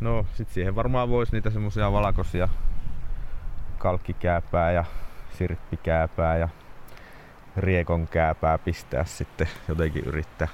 No 0.00 0.26
sit 0.34 0.48
siihen 0.48 0.74
varmaan 0.74 1.08
voisi 1.08 1.32
niitä 1.32 1.50
semmosia 1.50 1.92
valkoisia 1.92 2.48
kalkkikääpää 3.78 4.72
ja 4.72 4.84
sirppikääpää 5.38 6.36
ja 6.36 6.48
riekon 7.56 8.08
kääpää 8.08 8.58
pistää 8.58 9.04
sitten 9.04 9.48
jotenkin 9.68 10.04
yrittää 10.04 10.48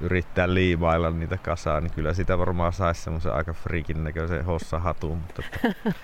yrittää 0.00 0.54
liimailla 0.54 1.10
niitä 1.10 1.38
kasaan, 1.38 1.82
niin 1.82 1.92
kyllä 1.94 2.14
sitä 2.14 2.38
varmaan 2.38 2.72
saisi 2.72 3.02
semmoisen 3.02 3.32
aika 3.34 3.52
friikin 3.52 4.04
näköisen 4.04 4.44
hossahatun, 4.44 5.16
mutta 5.18 5.42
että 5.46 5.90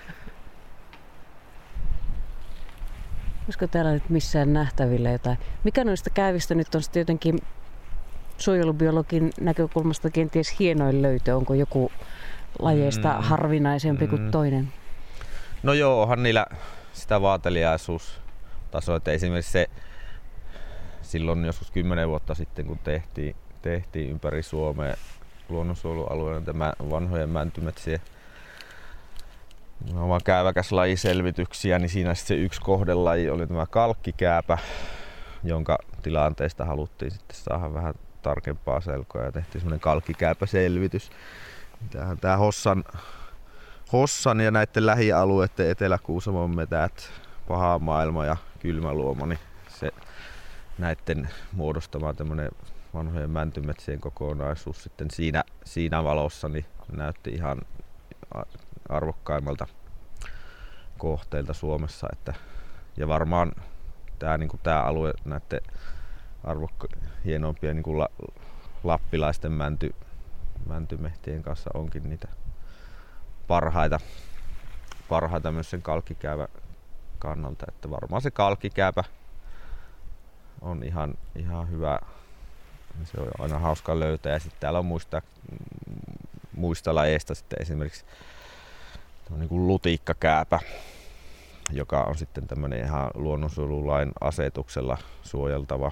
Olisiko 3.45 3.67
täällä 3.67 3.91
nyt 3.91 4.09
missään 4.09 4.53
nähtävillä 4.53 5.09
jotain? 5.09 5.37
Mikä 5.63 5.83
noista 5.83 6.09
käyvistä 6.09 6.55
nyt 6.55 6.75
on 6.75 6.83
sitten 6.83 6.99
jotenkin 7.01 7.39
suojelubiologin 8.37 9.29
näkökulmasta 9.41 10.09
kenties 10.09 10.59
hienoin 10.59 11.01
löytö? 11.01 11.35
Onko 11.35 11.53
joku 11.53 11.91
lajeista 12.59 13.13
Mm. 13.13 13.23
harvinaisempi 13.23 14.07
kuin 14.07 14.21
Mm. 14.21 14.31
toinen? 14.31 14.73
No 15.63 15.73
joo, 15.73 16.01
onhan 16.01 16.23
niillä 16.23 16.45
sitä 16.93 17.21
vaateliaisuustasoa, 18.75 18.97
että 18.97 19.11
esimerkiksi 19.11 19.51
se 19.51 19.67
silloin 21.01 21.45
joskus 21.45 21.71
10 21.71 22.09
vuotta 22.09 22.33
sitten, 22.33 22.65
kun 22.65 22.79
tehtiin, 22.83 23.35
tehtiin 23.61 24.09
ympäri 24.09 24.43
Suomea 24.43 24.95
luonnonsuojelualueella 25.49 26.41
tämä 26.41 26.73
vanhojen 26.89 27.29
mäntymetsien 27.29 28.01
nimenomaan 29.85 30.21
käyväkäslajiselvityksiä, 30.23 31.79
niin 31.79 31.89
siinä 31.89 32.13
se 32.13 32.35
yksi 32.35 32.61
kohdelaji 32.61 33.29
oli 33.29 33.47
tämä 33.47 33.65
kalkkikääpä, 33.65 34.57
jonka 35.43 35.77
tilanteesta 36.01 36.65
haluttiin 36.65 37.11
sitten 37.11 37.37
saada 37.37 37.73
vähän 37.73 37.93
tarkempaa 38.21 38.81
selkoa 38.81 39.23
ja 39.23 39.31
tehtiin 39.31 39.61
semmoinen 39.61 39.79
kalkkikääpäselvitys. 39.79 41.09
Tämähän 41.91 42.17
tämä 42.17 42.37
Hossan 42.37 42.83
Hossan 43.93 44.39
ja 44.39 44.51
näiden 44.51 44.85
lähialueiden 44.85 45.69
Etelä-Kuusamon 45.69 46.55
metät, 46.55 47.11
paha 47.47 47.79
maailma 47.79 48.25
ja 48.25 48.37
kylmä 48.65 48.93
luoma, 48.93 49.25
niin 49.25 49.39
se 49.67 49.91
näiden 50.77 51.29
muodostama 51.51 52.13
tämmönen 52.13 52.51
vanhojen 52.93 53.29
mäntymetsien 53.29 53.99
kokonaisuus 53.99 54.83
sitten 54.83 55.11
siinä, 55.11 55.43
siinä 55.65 56.03
valossa 56.03 56.49
niin 56.49 56.65
näytti 56.91 57.29
ihan 57.29 57.61
arvokkaimmalta 58.89 59.67
kohteilta 60.97 61.53
Suomessa. 61.53 62.07
Että, 62.13 62.33
ja 62.97 63.07
varmaan 63.07 63.51
tämä 64.19 64.37
niinku 64.37 64.59
tää 64.63 64.83
alue 64.83 65.13
näiden 65.25 65.61
arvokka, 66.43 66.87
hienompien 67.25 67.75
niinku 67.75 67.99
la, 67.99 68.09
lappilaisten 68.83 69.51
mänty, 69.51 69.95
mäntymehtien 70.67 71.43
kanssa 71.43 71.69
onkin 71.73 72.09
niitä 72.09 72.27
parhaita, 73.47 73.99
parhaita 75.09 75.51
myös 75.51 75.69
sen 75.69 75.81
kalkkikäävä 75.81 76.47
kannalta. 77.19 77.65
Että 77.67 77.89
varmaan 77.89 78.21
se 78.21 78.31
kalkkikääpä 78.31 79.03
on 80.61 80.83
ihan, 80.83 81.13
ihan 81.35 81.69
hyvä. 81.69 81.99
Se 83.03 83.21
on 83.21 83.27
aina 83.39 83.59
hauska 83.59 83.99
löytää. 83.99 84.33
Ja 84.33 84.39
sitten 84.39 84.59
täällä 84.59 84.79
on 84.79 84.85
muista, 84.85 85.21
muista 86.55 86.95
lajeista 86.95 87.35
sitten 87.35 87.61
esimerkiksi 87.61 88.05
niin 89.29 89.49
kuin 89.49 89.67
lutiikkakääpä, 89.67 90.59
joka 91.71 92.01
on 92.01 92.17
sitten 92.17 92.47
tämmöinen 92.47 92.85
ihan 92.85 93.11
luonnonsuojelulain 93.13 94.11
asetuksella 94.21 94.97
suojeltava 95.21 95.91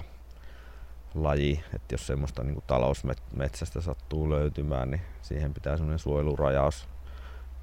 laji, 1.14 1.64
että 1.74 1.94
jos 1.94 2.06
semmoista 2.06 2.42
niin 2.42 2.54
kuin 2.54 2.64
talousmetsästä 2.66 3.80
sattuu 3.80 4.30
löytymään, 4.30 4.90
niin 4.90 5.02
siihen 5.22 5.54
pitää 5.54 5.76
semmoinen 5.76 5.98
suojelurajaus 5.98 6.88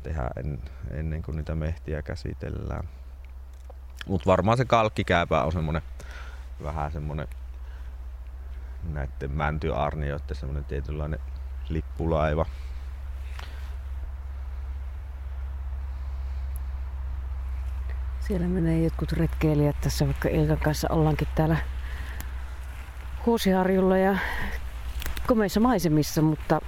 tehdä 0.03 0.29
en, 0.35 0.59
ennen 0.91 1.21
kuin 1.21 1.37
niitä 1.37 1.55
mehtiä 1.55 2.01
käsitellään. 2.01 2.89
Mutta 4.07 4.29
varmaan 4.29 4.57
se 4.57 4.65
kalkkikääpä 4.65 5.43
on 5.43 5.51
semmonen 5.51 5.81
vähän 6.63 6.91
semmonen 6.91 7.27
näiden 8.83 9.31
mäntyarnioiden 9.31 10.35
semmonen 10.35 10.65
tietynlainen 10.65 11.19
lippulaiva. 11.69 12.45
Siellä 18.19 18.47
menee 18.47 18.83
jotkut 18.83 19.11
retkeilijät 19.11 19.81
tässä, 19.81 20.05
vaikka 20.05 20.29
Ilkan 20.29 20.57
kanssa 20.57 20.87
ollaankin 20.91 21.27
täällä 21.35 21.57
Huosiharjulla 23.25 23.97
ja 23.97 24.17
komeissa 25.27 25.59
maisemissa, 25.59 26.21
mutta 26.21 26.61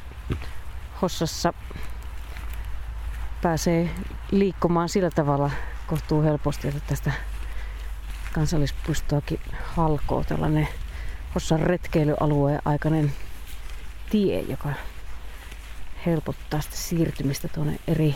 Hossassa 1.01 1.53
pääsee 3.41 3.89
liikkumaan 4.31 4.89
sillä 4.89 5.09
tavalla 5.09 5.51
kohtuu 5.93 6.21
helposti, 6.21 6.67
että 6.67 6.81
tästä 6.87 7.11
kansallispuistoakin 8.33 9.39
halkoo 9.63 10.23
tällainen 10.23 10.67
Hossan 11.35 11.59
retkeilyalueen 11.59 12.61
aikainen 12.65 13.13
tie, 14.09 14.39
joka 14.39 14.69
helpottaa 16.05 16.61
sitä 16.61 16.75
siirtymistä 16.75 17.47
tuonne 17.47 17.79
eri 17.87 18.15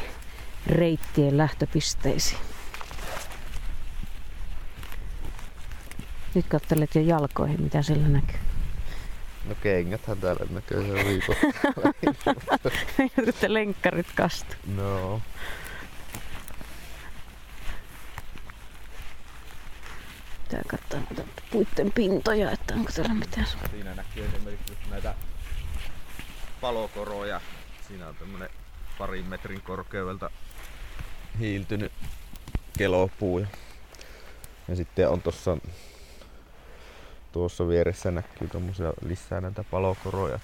reittien 0.67 1.37
lähtöpisteisiin. 1.37 2.41
Nyt 6.35 6.45
katselet 6.47 6.95
jo 6.95 7.01
jalkoihin, 7.01 7.61
mitä 7.61 7.81
siellä 7.81 8.07
näkyy. 8.07 8.39
No 9.45 9.55
kengäthän 9.63 10.17
täällä 10.17 10.45
näkyy 10.49 10.87
se 10.87 11.05
viikon. 11.05 11.35
Meidät 12.97 13.41
lenkkarit 13.47 14.07
kastu. 14.15 14.55
no. 14.75 15.21
Pitää 20.47 20.61
katsoa 20.67 20.99
noita 20.99 21.31
puitten 21.51 21.91
pintoja, 21.91 22.51
että 22.51 22.73
onko 22.73 22.91
täällä 22.95 23.13
mitään. 23.13 23.47
Siinä 23.71 23.95
näkyy 23.95 24.25
esimerkiksi 24.25 24.73
näitä 24.89 25.15
palokoroja. 26.61 27.41
Siinä 27.87 28.07
on 28.07 28.15
tämmönen 28.15 28.49
parin 28.97 29.25
metrin 29.25 29.61
korkeudelta 29.61 30.29
hiiltynyt 31.39 31.91
kelopuu. 32.77 33.39
Ja, 34.67 34.75
sitten 34.75 35.09
on 35.09 35.21
tossa 35.21 35.57
tuossa 37.31 37.67
vieressä 37.67 38.11
näkyy 38.11 38.47
tommosia 38.47 38.93
lisää 39.05 39.41
näitä 39.41 39.63
palokoroja. 39.71 40.39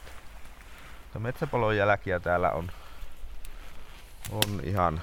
Metsäpalon 1.19 1.77
jälkiä 1.77 2.19
täällä 2.19 2.51
on, 2.51 2.71
on 4.31 4.61
ihan, 4.63 5.01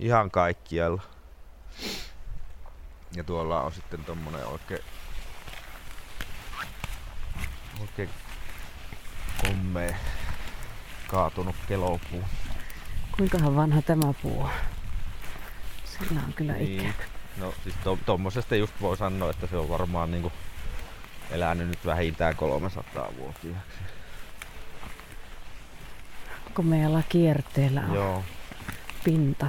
ihan 0.00 0.30
kaikkialla. 0.30 1.02
Ja 3.16 3.24
tuolla 3.24 3.62
on 3.62 3.72
sitten 3.72 4.04
tommonen 4.04 4.46
oikein, 4.46 4.80
oikein 7.80 8.10
komme 9.42 9.96
kaatunut 11.08 11.56
kelopuu. 11.68 12.24
Kuinkahan 13.16 13.56
vanha 13.56 13.82
tämä 13.82 14.12
puu 14.22 14.42
on? 14.42 14.50
Sillä 15.84 16.20
on 16.26 16.32
kyllä 16.32 16.52
Niin. 16.52 16.80
ikää. 16.80 16.92
No 17.36 17.54
siis 17.62 17.74
to, 17.84 17.98
tommosesta 18.06 18.56
just 18.56 18.74
voi 18.80 18.96
sanoa, 18.96 19.30
että 19.30 19.46
se 19.46 19.56
on 19.56 19.68
varmaan 19.68 20.10
niinku 20.10 20.32
elänyt 21.30 21.68
nyt 21.68 21.86
vähintään 21.86 22.36
300 22.36 23.08
vuotiaaksi. 23.18 23.78
Komealla 26.54 27.02
kierteellä 27.08 27.80
on 27.80 27.94
Joo. 27.94 28.24
pinta. 29.04 29.46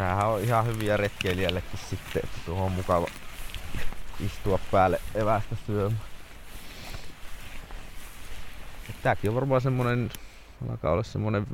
Ja 0.00 0.06
näähän 0.06 0.28
on 0.28 0.40
ihan 0.40 0.66
hyviä 0.66 0.96
retkeilijällekin 0.96 1.80
sitten, 1.90 2.22
että 2.24 2.38
tuohon 2.46 2.66
on 2.66 2.72
mukava 2.72 3.06
istua 4.20 4.58
päälle 4.70 5.00
evästä 5.14 5.56
syömään. 5.66 6.00
Tääkin 9.02 9.30
on 9.30 9.34
varmaan 9.34 9.60
semmonen, 9.60 10.10
alkaa 10.70 10.92
olla 10.92 11.02
semmonen 11.02 11.46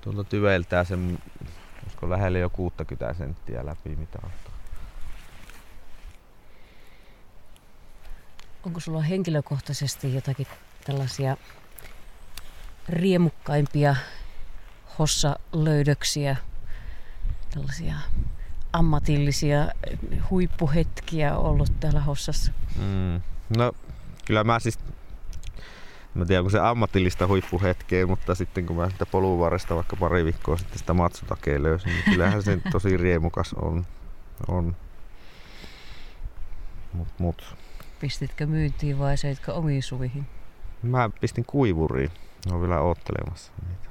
tuolta 0.00 0.24
tyveiltään 0.24 0.86
sen, 0.86 1.18
olisiko 1.82 2.10
lähelle 2.10 2.38
jo 2.38 2.50
60 2.50 3.14
senttiä 3.14 3.66
läpi 3.66 3.96
mitä 3.96 4.18
on. 4.22 4.30
Onko 8.66 8.80
sulla 8.80 9.02
henkilökohtaisesti 9.02 10.14
jotakin 10.14 10.46
tällaisia 10.84 11.36
riemukkaimpia 12.88 13.96
hossa-löydöksiä, 14.98 16.36
tällaisia 17.54 17.94
ammatillisia 18.72 19.68
huippuhetkiä 20.30 21.36
ollut 21.36 21.80
täällä 21.80 22.00
hossassa? 22.00 22.52
Mm. 22.76 23.20
No 23.56 23.72
kyllä 24.26 24.44
mä 24.44 24.58
siis, 24.58 24.78
mä 26.14 26.24
tiedän 26.24 26.40
onko 26.40 26.50
se 26.50 26.58
ammatillista 26.58 27.26
huippuhetkeä, 27.26 28.06
mutta 28.06 28.34
sitten 28.34 28.66
kun 28.66 28.76
mä 28.76 28.90
sitä 28.90 29.06
poluvarresta 29.06 29.74
vaikka 29.74 29.96
pari 29.96 30.24
viikkoa 30.24 30.56
sitten 30.56 30.78
sitä 30.78 30.94
matsutakea 30.94 31.62
löysin, 31.62 31.92
niin 31.92 32.04
kyllähän 32.04 32.42
se 32.42 32.58
tosi 32.72 32.96
riemukas 32.96 33.54
on. 33.54 33.86
on. 34.48 34.76
Mut, 36.92 37.08
mut. 37.18 37.56
Pistitkö 38.00 38.46
myyntiin 38.46 38.98
vai 38.98 39.16
söitkö 39.16 39.52
omiin 39.54 39.82
suvihin? 39.82 40.26
Mä 40.82 41.10
pistin 41.20 41.44
kuivuriin. 41.44 42.10
Ne 42.46 42.54
on 42.54 42.60
vielä 42.60 42.80
oottelemassa 42.80 43.52
niitä. 43.68 43.88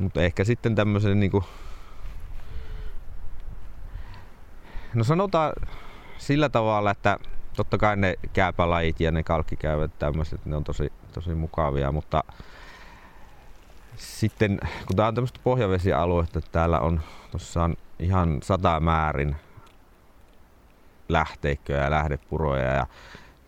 Mutta 0.00 0.22
ehkä 0.22 0.44
sitten 0.44 0.74
tämmöisen 0.74 1.20
niinku... 1.20 1.44
No 4.94 5.04
sanotaan 5.04 5.52
sillä 6.18 6.48
tavalla, 6.48 6.90
että 6.90 7.18
totta 7.56 7.78
kai 7.78 7.96
ne 7.96 8.14
kääpälajit 8.32 9.00
ja 9.00 9.10
ne 9.10 9.22
kalkkikäyvät 9.22 9.98
tämmöiset, 9.98 10.46
ne 10.46 10.56
on 10.56 10.64
tosi, 10.64 10.92
tosi 11.12 11.34
mukavia, 11.34 11.92
mutta 11.92 12.24
sitten 13.96 14.58
kun 14.86 14.96
tää 14.96 15.08
on 15.08 15.14
tämmöistä 15.14 15.40
pohjavesialuetta, 15.44 16.38
että 16.38 16.50
täällä 16.52 16.80
on 16.80 17.00
tossa 17.30 17.70
ihan 17.98 18.38
sata 18.42 18.80
määrin 18.80 19.36
lähteikköjä 21.08 21.84
ja 21.84 21.90
lähdepuroja 21.90 22.72
ja 22.72 22.86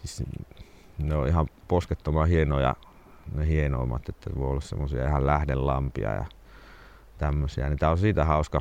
siis 0.04 0.28
ne 0.98 1.14
on 1.14 1.28
ihan 1.28 1.46
poskettoman 1.68 2.28
hienoja, 2.28 2.76
ne 3.34 3.46
hienoimmat, 3.46 4.08
että 4.08 4.30
voi 4.38 4.50
olla 4.50 4.60
semmosia 4.60 5.08
ihan 5.08 5.26
lähdelampia 5.26 6.14
ja 6.14 6.24
tämmösiä. 7.22 7.68
Niin 7.68 7.78
tää 7.78 7.90
on 7.90 7.98
siitä 7.98 8.24
hauska, 8.24 8.60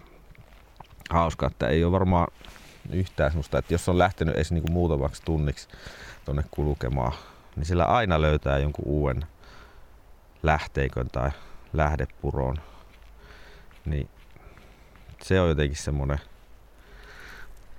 hauska, 1.09 1.47
että 1.47 1.67
ei 1.67 1.83
ole 1.83 1.91
varmaan 1.91 2.27
yhtään 2.91 3.31
semmoista, 3.31 3.57
että 3.57 3.73
jos 3.73 3.89
on 3.89 3.97
lähtenyt 3.97 4.35
edes 4.35 4.51
niinku 4.51 4.71
muutamaksi 4.71 5.21
tunniksi 5.25 5.67
tonne 6.25 6.43
kulkemaan, 6.51 7.11
niin 7.55 7.65
sillä 7.65 7.85
aina 7.85 8.21
löytää 8.21 8.57
jonkun 8.57 8.85
uuden 8.87 9.25
lähteikön 10.43 11.07
tai 11.07 11.31
lähdepuron. 11.73 12.57
Niin 13.85 14.09
se 15.21 15.41
on 15.41 15.49
jotenkin 15.49 15.77
semmonen, 15.77 16.19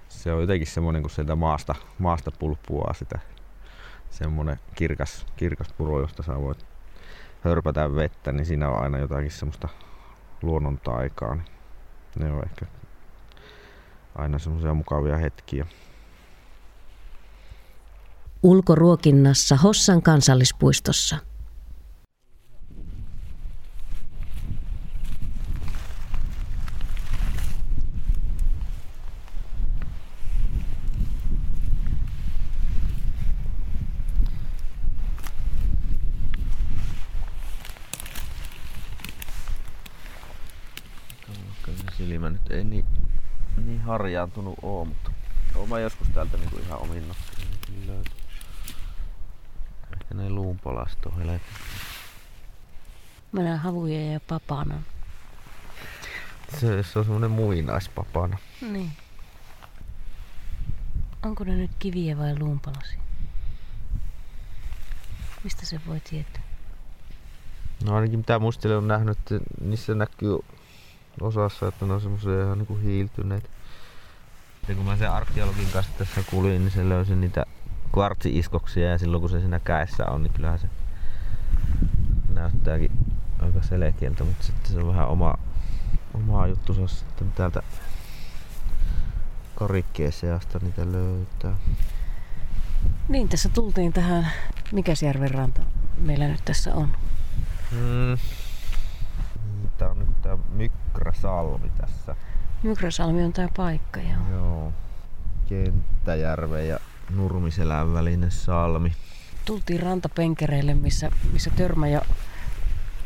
se 0.09 0.33
on 0.33 0.41
jotenkin 0.41 0.67
semmonen, 0.67 1.03
kun 1.03 1.11
sieltä 1.11 1.35
maasta, 1.35 1.75
maasta 1.99 2.31
pulppuaa 2.31 2.95
sitä 2.95 3.19
semmonen 4.11 4.61
kirkas, 4.75 5.27
kirkas 5.37 5.73
puro, 5.73 6.01
josta 6.01 6.23
sä 6.23 6.41
voit 6.41 6.67
hörpätä 7.41 7.95
vettä, 7.95 8.33
niin 8.33 8.47
siinä 8.47 8.69
on 8.69 8.83
aina 8.83 8.99
jotakin 8.99 9.31
semmoista 9.31 9.69
luonnon 10.43 10.79
taikaa. 10.79 11.35
Niin 11.35 11.45
ne 12.17 12.33
on 12.33 12.45
ehkä 12.45 12.67
aina 14.15 14.39
semmoisia 14.39 14.75
mukavia 14.75 15.17
hetkiä. 15.17 15.67
Ulkoruokinnassa 18.43 19.57
Hossan 19.57 20.03
kansallispuistossa. 20.03 21.32
Vaikka 41.67 41.91
se 41.91 41.97
silmä 41.97 42.31
nyt 42.31 42.51
ei 42.51 42.65
niin, 42.65 42.87
niin 43.57 43.81
harjaantunut 43.81 44.59
oo, 44.63 44.85
mutta 44.85 45.11
oon 45.55 45.69
mä 45.69 45.79
joskus 45.79 46.09
täältä 46.09 46.37
niinku 46.37 46.59
ihan 46.59 46.79
omin. 46.79 47.05
Ehkä 49.93 50.15
ne 50.15 50.23
on 51.07 51.17
helvetti. 51.19 51.49
Mä 53.33 53.43
näen 53.43 53.59
havuja 53.59 54.13
ja 54.13 54.21
papanan. 54.21 54.85
Se, 56.61 56.83
se 56.83 56.99
on 56.99 57.05
semmonen 57.05 57.31
muinaispapana. 57.31 58.39
Niin. 58.61 58.93
Onko 61.23 61.45
ne 61.45 61.55
nyt 61.55 61.71
kiviä 61.79 62.19
vai 62.19 62.39
luunpalasia? 62.39 62.99
Mistä 65.45 65.67
se 65.67 65.81
voi 65.87 66.01
tietää? 66.01 66.43
No 67.85 67.95
ainakin 67.95 68.19
mitä 68.19 68.39
muistelen 68.39 68.77
on 68.77 68.89
nähnyt, 68.89 69.19
että 69.19 69.41
niissä 69.61 69.95
näkyy 69.95 70.39
osassa, 71.21 71.69
että 71.69 71.87
ne 71.87 71.93
on 71.93 72.01
semmoisia 72.01 72.43
ihan 72.45 72.59
niinku 72.59 72.77
hiiltyneitä. 72.77 73.49
Ja 74.69 74.75
kun 74.75 74.85
mä 74.85 74.97
sen 74.97 75.11
arkeologin 75.11 75.69
kanssa 75.73 75.93
tässä 75.99 76.23
kuulin, 76.31 76.59
niin 76.59 76.71
se 76.71 76.89
löysin 76.89 77.21
niitä 77.21 77.47
kvartsi-iskoksia 77.93 78.91
ja 78.91 78.99
silloin 78.99 79.21
kun 79.21 79.31
se 79.31 79.41
siinä 79.41 79.61
käessä 79.61 80.07
on, 80.07 80.23
niin 80.23 80.33
kyllähän 80.33 80.59
se 80.59 80.67
näyttääkin 82.35 82.91
aika 83.39 83.63
selkeältä, 83.63 84.25
mutta 84.25 84.45
sitten 84.45 84.73
se 84.73 84.79
on 84.79 84.89
vähän 84.89 85.09
oma, 85.09 85.35
oma 86.15 86.47
juttu 86.47 86.89
sitten 86.89 87.33
täältä 87.33 87.63
karikkeen 89.55 90.13
seasta 90.13 90.59
niitä 90.63 90.93
löytää. 90.93 91.57
Niin, 93.09 93.29
tässä 93.29 93.49
tultiin 93.49 93.93
tähän, 93.93 94.29
mikäs 94.73 95.03
järven 95.03 95.31
ranta 95.31 95.63
meillä 95.99 96.29
nyt 96.29 96.45
tässä 96.45 96.75
on? 96.75 96.97
Mm. 97.73 98.19
Mykräsalmi 100.69 101.71
tässä. 101.81 102.17
Mykrasalmi 102.63 103.25
on 103.25 103.33
tää 103.33 103.49
paikka, 103.57 104.01
joo. 104.01 104.31
Joo. 104.31 104.73
Kenttäjärven 105.49 106.69
ja 106.69 106.79
Nurmiselän 107.17 107.95
välinen 107.95 108.31
salmi. 108.31 108.93
Tultiin 109.45 109.83
rantapenkereille, 109.83 110.75
missä, 110.75 111.11
missä 111.33 111.51
törmä 111.57 111.89
jo 111.89 112.01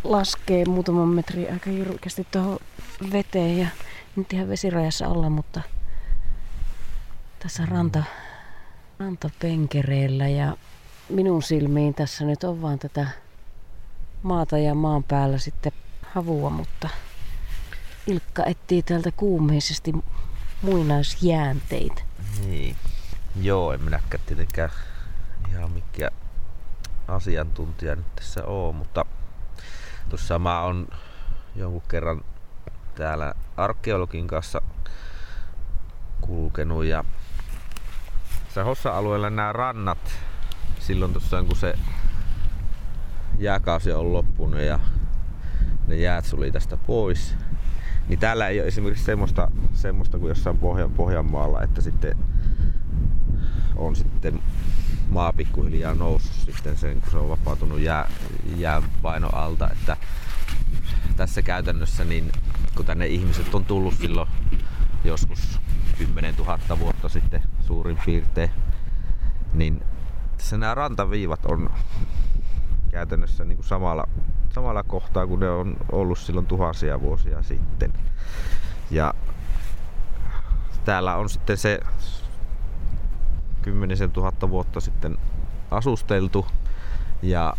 laskee 0.05 0.65
muutaman 0.65 1.09
metrin 1.09 1.53
aika 1.53 1.71
jyrkästi 1.71 2.27
tuohon 2.31 2.59
veteen 3.13 3.59
ja 3.59 3.69
nyt 4.17 4.33
ihan 4.33 4.49
vesirajassa 4.49 5.09
olla, 5.09 5.31
mutta 5.31 5.61
tässä 7.39 7.67
ranta, 7.67 8.03
rantapenkereillä 8.99 10.29
ja 10.29 10.57
minun 11.09 11.43
silmiin 11.43 11.95
tässä 11.95 12.25
nyt 12.25 12.45
on 12.45 12.63
vaan 12.63 12.79
tätä 12.79 13.07
maata 14.23 14.59
ja 14.59 14.75
maan 14.75 15.05
päällä 15.05 15.39
sitten 15.39 15.73
havua, 16.03 16.51
mutta 16.51 16.89
Ilkka 18.07 18.45
etsii 18.45 18.83
täältä 18.83 19.11
kuumeisesti 19.17 19.93
muinaisjäänteitä. 20.63 22.03
Niin. 22.47 22.77
Joo, 23.41 23.73
en 23.73 23.83
minäkään 23.83 24.23
tietenkään 24.27 24.71
ihan 25.51 25.71
mikä 25.71 26.11
asiantuntija 27.09 27.97
nyt 27.97 28.15
tässä 28.17 28.45
oo, 28.45 28.73
mutta 28.73 29.05
tuossa 30.09 30.39
mä 30.39 30.63
oon 30.63 30.89
jonkun 31.57 31.83
kerran 31.89 32.25
täällä 32.95 33.35
arkeologin 33.57 34.27
kanssa 34.27 34.63
kulkenut 36.21 36.85
ja 36.85 37.05
Hossa-alueella 38.65 39.31
nämä 39.31 39.53
rannat 39.53 39.99
silloin 40.79 41.13
tuossa 41.13 41.43
kun 41.43 41.57
se 41.57 41.75
jääkausi 43.39 43.93
on 43.93 44.13
loppunut 44.13 44.61
ja 44.61 44.79
ne 45.87 45.97
jäät 45.97 46.25
suli 46.25 46.53
tästä 46.53 46.77
pois, 46.77 47.35
niin 48.09 48.19
täällä 48.19 48.49
ei 48.49 48.61
ole 48.61 48.69
esimerkiksi 48.69 49.05
semmoista, 49.05 49.51
semmoista 49.75 50.19
kuin 50.19 50.29
jossain 50.29 50.59
Pohjan, 50.59 50.91
Pohjanmaalla, 50.91 51.63
että 51.63 51.81
sitten 51.81 52.19
on 53.77 53.97
sitten 53.97 54.41
maa 55.09 55.33
pikkuhiljaa 55.33 55.95
noussut 55.95 56.33
sitten 56.33 56.77
sen, 56.77 57.01
kun 57.01 57.11
se 57.11 57.17
on 57.17 57.29
vapautunut 57.29 57.81
jää, 57.81 58.11
jääpaino 58.57 59.29
alta. 59.33 59.71
Että 59.71 59.97
tässä 61.17 61.43
käytännössä, 61.43 62.05
niin 62.05 62.33
kun 62.77 62.87
tänne 62.87 63.07
ihmiset 63.07 63.55
on 63.55 63.65
tullut 63.65 63.95
silloin 63.95 64.29
joskus 65.05 65.61
10 65.99 66.35
000 66.35 66.79
vuotta 66.79 67.09
sitten 67.09 67.43
suurin 67.67 67.99
piirtein, 68.07 68.51
niin 69.53 69.83
tässä 70.37 70.57
nämä 70.57 70.75
rantaviivat 70.75 71.47
on 71.47 71.71
käytännössä 72.97 73.45
niin 73.45 73.57
kuin 73.57 73.67
samalla, 73.67 74.09
samalla 74.55 74.83
kohtaa 74.83 75.27
kuin 75.27 75.41
ne 75.41 75.51
on 75.51 75.77
ollut 75.93 76.19
silloin 76.19 76.47
tuhansia 76.47 77.01
vuosia 77.01 77.43
sitten. 77.43 77.93
Ja 78.91 79.15
täällä 80.85 81.17
on 81.17 81.29
sitten 81.29 81.57
se 81.57 81.81
kymmenisen 83.63 84.11
tuhatta 84.11 84.51
vuotta 84.51 84.81
sitten 84.81 85.19
asusteltu 85.71 86.47
ja 87.23 87.55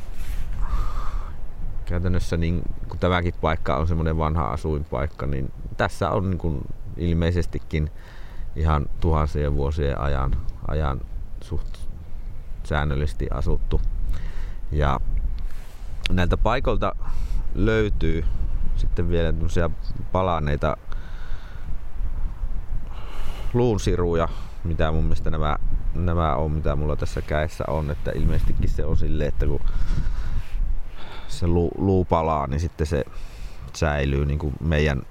käytännössä 1.85 2.37
niin, 2.37 2.61
kun 2.89 2.99
tämäkin 2.99 3.33
paikka 3.41 3.77
on 3.77 3.87
semmoinen 3.87 4.17
vanha 4.17 4.47
asuinpaikka, 4.47 5.25
niin 5.25 5.51
tässä 5.77 6.09
on 6.09 6.29
niin 6.29 6.37
kuin 6.37 6.61
ilmeisestikin 6.97 7.91
ihan 8.55 8.85
tuhansien 8.99 9.53
vuosien 9.55 9.99
ajan, 9.99 10.37
ajan 10.67 11.01
suht 11.41 11.77
säännöllisesti 12.63 13.27
asuttu. 13.31 13.81
Ja 14.71 14.99
näiltä 16.09 16.37
paikoilta 16.37 16.95
löytyy 17.55 18.25
sitten 18.75 19.09
vielä 19.09 19.33
palaneita 20.11 20.77
luunsiruja, 23.53 24.27
mitä 24.63 24.91
mun 24.91 25.03
mielestä 25.03 25.29
nämä, 25.29 25.57
nämä 25.93 26.35
on, 26.35 26.51
mitä 26.51 26.75
mulla 26.75 26.95
tässä 26.95 27.21
käessä 27.21 27.63
on. 27.67 27.91
Että 27.91 28.11
ilmeisestikin 28.11 28.69
se 28.69 28.85
on 28.85 28.97
silleen, 28.97 29.27
että 29.27 29.45
kun 29.45 29.61
se 31.27 31.47
luu, 31.47 31.71
luu 31.77 32.05
palaa, 32.05 32.47
niin 32.47 32.59
sitten 32.59 32.87
se 32.87 33.03
säilyy 33.73 34.25
niin 34.25 34.39
kuin 34.39 34.53
meidän, 34.61 35.01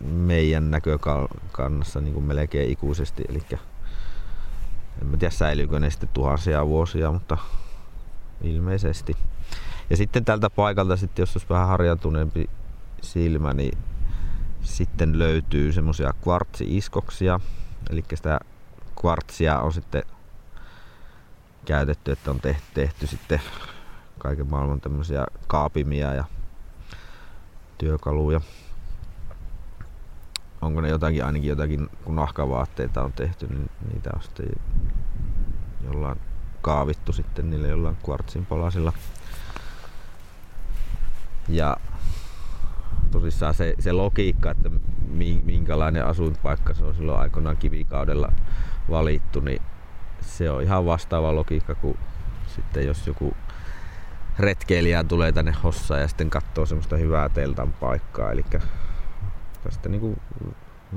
meidän 0.00 0.70
näkökannassa 0.70 2.00
niin 2.00 2.14
kuin 2.14 2.26
melkein 2.26 2.70
ikuisesti. 2.70 3.24
Eli 3.28 3.42
en 5.02 5.18
tiedä 5.18 5.30
säilyykö 5.30 5.80
ne 5.80 5.90
sitten 5.90 6.08
tuhansia 6.12 6.66
vuosia, 6.66 7.12
mutta 7.12 7.38
ilmeisesti. 8.42 9.16
Ja 9.90 9.96
sitten 9.96 10.24
tältä 10.24 10.50
paikalta, 10.50 10.96
sitten, 10.96 11.22
jos 11.22 11.36
olisi 11.36 11.48
vähän 11.48 11.68
harjantuneempi 11.68 12.50
silmä, 13.02 13.52
niin 13.52 13.78
sitten 14.62 15.18
löytyy 15.18 15.72
semmoisia 15.72 16.12
kvartsi-iskoksia. 16.22 17.40
Eli 17.90 18.04
sitä 18.14 18.40
kvartsia 19.00 19.60
on 19.60 19.72
sitten 19.72 20.02
käytetty, 21.64 22.12
että 22.12 22.30
on 22.30 22.40
tehty, 22.40 22.62
tehty 22.74 23.06
sitten 23.06 23.40
kaiken 24.18 24.50
maailman 24.50 24.80
tämmöisiä 24.80 25.26
kaapimia 25.46 26.14
ja 26.14 26.24
työkaluja. 27.78 28.40
Onko 30.62 30.80
ne 30.80 30.88
jotakin, 30.88 31.24
ainakin 31.24 31.48
jotakin, 31.48 31.88
kun 32.04 32.16
nahkavaatteita 32.16 33.02
on 33.02 33.12
tehty, 33.12 33.46
niin 33.46 33.70
niitä 33.92 34.10
on 34.14 34.22
sitten 34.22 34.48
jollain 35.84 36.20
kaavittu 36.62 37.12
sitten 37.12 37.50
niille 37.50 37.68
jollain 37.68 37.96
kvartsin 38.04 38.46
palasilla. 38.46 38.92
Ja 41.48 41.76
tosissaan 43.10 43.54
se, 43.54 43.74
se 43.78 43.92
logiikka, 43.92 44.50
että 44.50 44.70
minkälainen 45.44 46.06
asuinpaikka 46.06 46.74
se 46.74 46.84
on 46.84 46.94
silloin 46.94 47.20
aikoinaan 47.20 47.56
kivikaudella 47.56 48.32
valittu, 48.90 49.40
niin 49.40 49.62
se 50.20 50.50
on 50.50 50.62
ihan 50.62 50.86
vastaava 50.86 51.34
logiikka 51.34 51.74
kuin 51.74 51.98
sitten 52.54 52.86
jos 52.86 53.06
joku 53.06 53.36
retkeilijä 54.38 55.04
tulee 55.04 55.32
tänne 55.32 55.54
Hossaan 55.64 56.00
ja 56.00 56.08
sitten 56.08 56.30
katsoo 56.30 56.66
semmoista 56.66 56.96
hyvää 56.96 57.28
teltan 57.28 57.72
paikkaa, 57.72 58.32
eli 58.32 58.44
tästä 59.64 59.88
niin 59.88 60.20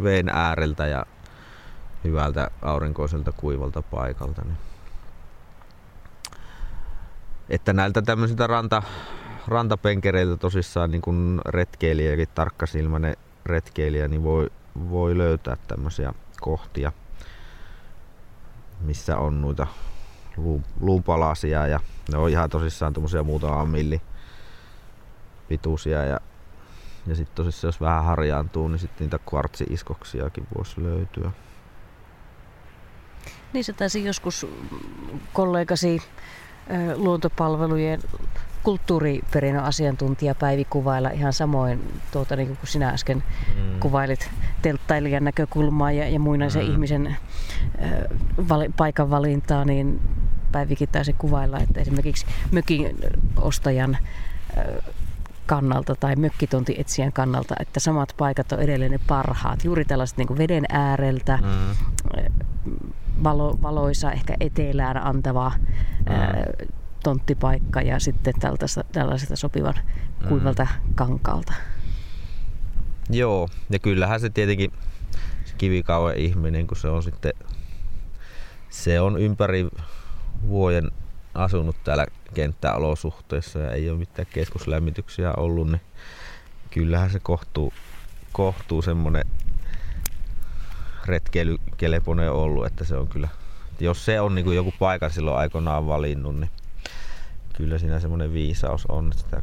veen 0.04 0.30
ääreltä 0.30 0.88
ja 0.88 1.06
hyvältä 2.04 2.52
aurinkoiselta 2.62 3.32
kuivalta 3.32 3.82
paikalta. 3.82 4.42
Niin. 4.42 4.58
Että 7.50 7.74
näiltä 7.74 8.02
tämmöisiltä 8.02 8.48
ranta, 8.48 8.84
rantapenkereiltä 9.50 10.38
tosissaan 10.38 10.92
niin 10.92 11.02
kuin 11.02 11.42
retkeilijäkin, 11.46 12.28
tarkkasilmäinen 12.36 13.18
retkeilijä, 13.46 14.08
niin 14.08 14.24
voi, 14.24 14.50
voi 14.90 15.18
löytää 15.18 15.58
tämmöisiä 15.68 16.14
kohtia, 16.42 16.92
missä 18.82 19.18
on 19.18 19.42
noita 19.42 19.68
luupalasia 20.80 21.68
ja 21.68 21.80
ne 22.12 22.18
on 22.18 22.30
ihan 22.30 22.50
tosissaan 22.50 22.94
tuommoisia 22.94 23.24
muutaman 23.24 23.70
milli 23.70 24.02
pituisia 25.48 26.06
ja, 26.06 26.20
ja 27.08 27.16
sitten 27.16 27.36
tosissaan 27.36 27.70
jos 27.70 27.82
vähän 27.82 28.06
harjaantuu, 28.06 28.68
niin 28.68 28.80
sitten 28.80 29.06
niitä 29.06 29.20
kvartsi-iskoksiakin 29.30 30.48
voisi 30.58 30.84
löytyä. 30.84 31.32
Niin 33.54 33.64
se 33.64 33.74
taisi 33.74 34.06
joskus 34.06 34.48
kollegasi 35.34 36.02
luontopalvelujen 36.96 38.00
kulttuuriperinnön 38.64 39.64
asiantuntija 39.64 40.36
Päivi 40.36 40.66
kuvailla 40.66 41.10
ihan 41.10 41.34
samoin, 41.34 41.94
tuota, 42.12 42.36
niin 42.36 42.48
kuin 42.48 42.58
sinä 42.64 42.90
äsken 42.90 43.24
mm. 43.56 43.80
kuvailit 43.80 44.30
telttailijan 44.62 45.24
näkökulmaa 45.24 45.92
ja, 45.92 46.10
ja 46.10 46.20
muinaisen 46.20 46.66
mm. 46.66 46.72
ihmisen 46.72 47.08
äh, 47.08 47.18
vali, 48.50 48.70
paikan 48.78 49.10
valintaa, 49.10 49.66
niin 49.66 50.02
Päivikin 50.52 50.90
taisi 50.92 51.14
kuvailla, 51.18 51.60
että 51.60 51.82
esimerkiksi 51.82 52.26
mökin 52.52 52.96
ostajan 53.42 53.98
kannalta 55.46 55.96
tai 55.96 56.16
mökkitontietsijän 56.16 57.14
kannalta, 57.14 57.56
että 57.60 57.80
samat 57.80 58.14
paikat 58.18 58.52
on 58.52 58.60
edelleen 58.60 58.92
ne 58.92 59.00
parhaat. 59.08 59.64
Juuri 59.64 59.86
tällaiset 59.86 60.18
niin 60.18 60.38
veden 60.38 60.66
ääreltä, 60.70 61.40
mm. 61.42 61.76
Valo, 63.24 63.58
valoisa, 63.62 64.12
ehkä 64.12 64.36
etelään 64.40 64.98
antava 64.98 65.50
mm 65.50 66.70
tonttipaikka 67.04 67.82
ja 67.82 68.00
sitten 68.00 68.34
tältä, 68.40 68.66
tällaiselta 68.92 69.36
sopivan 69.36 69.74
kuivalta 70.28 70.64
mm. 70.64 70.94
kankaalta. 70.96 71.54
Joo, 73.10 73.48
ja 73.70 73.80
kyllähän 73.80 74.20
se 74.20 74.30
tietenkin 74.30 74.72
se 75.46 75.54
kivikauen 75.58 76.18
ihminen, 76.18 76.68
kun 76.68 76.78
se 76.78 76.88
on 76.88 77.04
sitten 77.04 77.34
se 78.70 79.02
on 79.02 79.22
ympäri 79.22 79.68
vuoden 80.48 80.92
asunut 81.34 81.76
täällä 81.84 82.06
kenttäolosuhteissa 82.34 83.60
ja 83.60 83.72
ei 83.72 83.90
ole 83.90 83.98
mitään 83.98 84.28
keskuslämmityksiä 84.34 85.34
ollut, 85.38 85.72
niin 85.72 85.82
kyllähän 86.72 87.10
se 87.10 87.20
kohtuu, 87.20 87.74
kohtuu 88.32 88.82
semmonen 88.82 89.26
retkeilykeleponen 91.10 92.32
ollut, 92.32 92.66
että 92.66 92.86
se 92.86 92.96
on 92.96 93.08
kyllä, 93.08 93.28
jos 93.80 94.06
se 94.06 94.22
on 94.22 94.36
niin 94.36 94.46
kuin 94.46 94.56
joku 94.56 94.74
paikan 94.80 95.12
silloin 95.12 95.38
aikoinaan 95.38 95.88
valinnut, 95.88 96.36
niin 96.36 96.50
kyllä 97.54 97.78
siinä 97.78 98.00
semmoinen 98.00 98.34
viisaus 98.34 98.86
on, 98.86 99.12
että 99.12 99.22
sitä, 99.22 99.42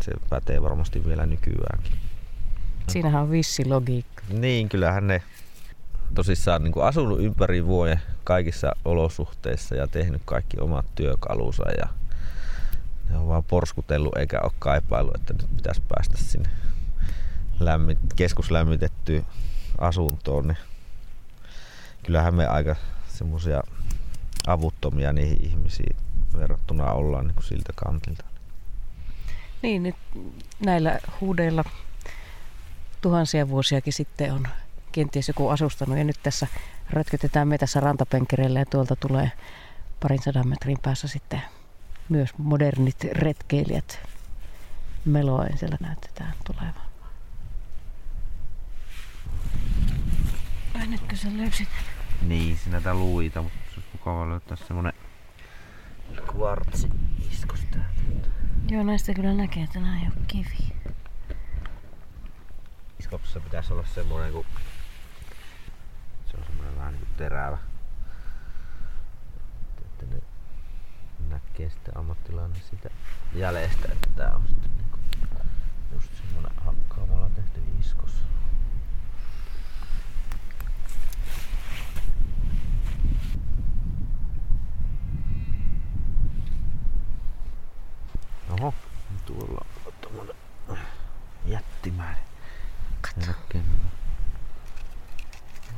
se 0.00 0.12
pätee 0.30 0.62
varmasti 0.62 1.04
vielä 1.04 1.26
nykyäänkin. 1.26 1.92
Siinähän 2.88 3.22
on 3.22 3.30
vissi 3.30 3.64
logiikka. 3.64 4.22
Niin, 4.28 4.68
kyllähän 4.68 5.06
ne 5.06 5.22
tosissaan 6.14 6.64
niin 6.64 6.72
kuin 6.72 6.86
asunut 6.86 7.20
ympäri 7.20 7.66
vuoden 7.66 8.00
kaikissa 8.24 8.72
olosuhteissa 8.84 9.74
ja 9.74 9.86
tehnyt 9.86 10.22
kaikki 10.24 10.60
omat 10.60 10.86
työkalunsa 10.94 11.64
ja 11.78 11.88
ne 13.10 13.16
on 13.16 13.28
vaan 13.28 13.44
porskutellut 13.44 14.16
eikä 14.16 14.40
ole 14.42 14.52
kaipailu, 14.58 15.10
että 15.14 15.32
nyt 15.32 15.56
pitäisi 15.56 15.82
päästä 15.88 16.16
sinne 16.16 16.48
lämmit, 17.60 17.98
keskuslämmitettyyn 18.16 19.26
asuntoon, 19.78 20.48
niin 20.48 20.58
kyllähän 22.08 22.34
me 22.34 22.46
aika 22.46 22.76
semmoisia 23.08 23.62
avuttomia 24.46 25.12
niihin 25.12 25.44
ihmisiin 25.44 25.96
verrattuna 26.38 26.92
ollaan 26.92 27.26
niin 27.26 27.34
kuin 27.34 27.44
siltä 27.44 27.72
kantilta. 27.76 28.24
Niin, 29.62 29.82
nyt 29.82 29.94
näillä 30.64 30.98
huudeilla 31.20 31.64
tuhansia 33.00 33.48
vuosiakin 33.48 33.92
sitten 33.92 34.32
on 34.32 34.48
kenties 34.92 35.28
joku 35.28 35.48
asustanut. 35.48 35.98
Ja 35.98 36.04
nyt 36.04 36.16
tässä 36.22 36.46
rötkötetään 36.90 37.48
metässä 37.48 37.80
rantapenkereille 37.80 38.58
ja 38.58 38.66
tuolta 38.66 38.96
tulee 38.96 39.32
parin 40.00 40.22
sadan 40.22 40.48
metrin 40.48 40.78
päässä 40.82 41.08
sitten 41.08 41.42
myös 42.08 42.30
modernit 42.38 43.04
retkeilijät 43.04 44.00
meloen 45.04 45.58
siellä 45.58 45.76
näytetään 45.80 46.34
tulevan. 46.46 46.88
Ai 50.74 50.86
nytkö 50.86 51.16
sä 51.16 51.28
löysit? 51.36 51.68
Niin, 52.22 52.56
siinä 52.56 52.72
näitä 52.72 52.94
luita, 52.94 53.42
mutta 53.42 53.58
se 53.58 53.74
olisi 53.76 53.88
mukava 53.92 54.28
löytää 54.28 54.56
semmonen 54.56 54.92
kvartsi 56.26 56.88
iskos 57.30 57.60
täältä. 57.70 58.28
Joo, 58.68 58.82
näistä 58.82 59.14
kyllä 59.14 59.34
näkee, 59.34 59.62
että 59.62 59.80
nämä 59.80 59.98
ei 60.00 60.06
ole 60.06 60.24
kivi. 60.28 60.74
Iskoksessa 63.00 63.40
pitäisi 63.40 63.72
olla 63.72 63.84
semmonen 63.94 64.32
kuin 64.32 64.46
se 66.30 66.36
on 66.36 66.44
semmonen 66.44 66.76
vähän 66.76 66.92
niinku 66.92 67.08
terävä. 67.16 67.58
Että 69.80 70.06
ne 70.06 70.22
näkee 71.28 71.70
sitten 71.70 71.96
ammattilainen 71.96 72.60
siitä 72.70 72.90
jäljestä, 73.34 73.88
että 73.92 74.08
tää 74.16 74.34
on 74.34 74.48
sitten 74.48 74.70
niinku 74.78 74.98
just 75.92 76.10
semmonen 76.16 76.52
hakkaamalla 76.64 77.30
tehty 77.30 77.60
iskos. 77.80 78.10
Oho, 88.60 88.74
tuolla 89.26 89.66
on 89.86 89.92
tommonen 90.00 90.34
jättimäinen. 91.46 92.24
Katso. 93.00 93.32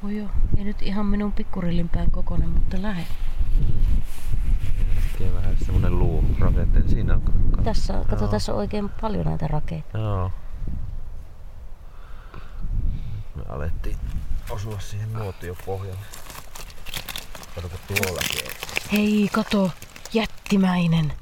Voi 0.02 0.16
joo, 0.16 0.28
ei 0.56 0.64
nyt 0.64 0.82
ihan 0.82 1.06
minun 1.06 1.32
pikkurillin 1.32 1.88
pään 1.88 2.10
kokoinen, 2.10 2.48
mutta 2.48 2.82
lähe. 2.82 3.06
Näkee 5.12 5.34
vähän 5.34 5.56
semmonen 5.64 5.98
luu 5.98 6.24
rakenteen. 6.38 6.88
Siinä 6.88 7.14
on. 7.14 7.22
Tässä, 7.64 7.92
kato, 7.92 8.24
Joo. 8.24 8.30
tässä 8.30 8.52
on 8.52 8.58
oikein 8.58 8.88
paljon 8.88 9.26
näitä 9.26 9.48
rakeita. 9.48 9.98
Joo. 9.98 10.32
Me 13.34 13.42
alettiin 13.48 13.96
osua 14.50 14.80
siihen 14.80 15.12
nuotiopohjalle. 15.12 16.06
Tuollakin 17.86 18.44
on. 18.46 18.52
Hei, 18.92 19.28
kato, 19.32 19.70
jättimäinen. 20.12 21.12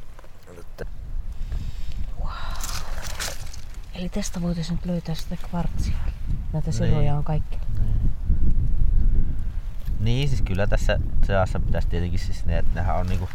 Eli 3.98 4.08
tästä 4.08 4.42
voitaisiin 4.42 4.76
nyt 4.76 4.86
löytää 4.86 5.14
sitä 5.14 5.36
kvartsia. 5.36 5.96
Näitä 6.52 6.70
Niin. 6.80 7.12
on 7.12 7.24
kaikki. 7.24 7.58
Niin, 10.00 10.28
siis 10.28 10.42
kyllä 10.42 10.66
tässä 10.66 10.98
seassa 11.26 11.60
pitäisi 11.60 11.88
tietenkin 11.88 12.18
siis 12.18 12.46
ne, 12.46 12.58
että 12.58 12.80
nehän 12.80 12.96
on 12.96 13.06
niinku, 13.06 13.28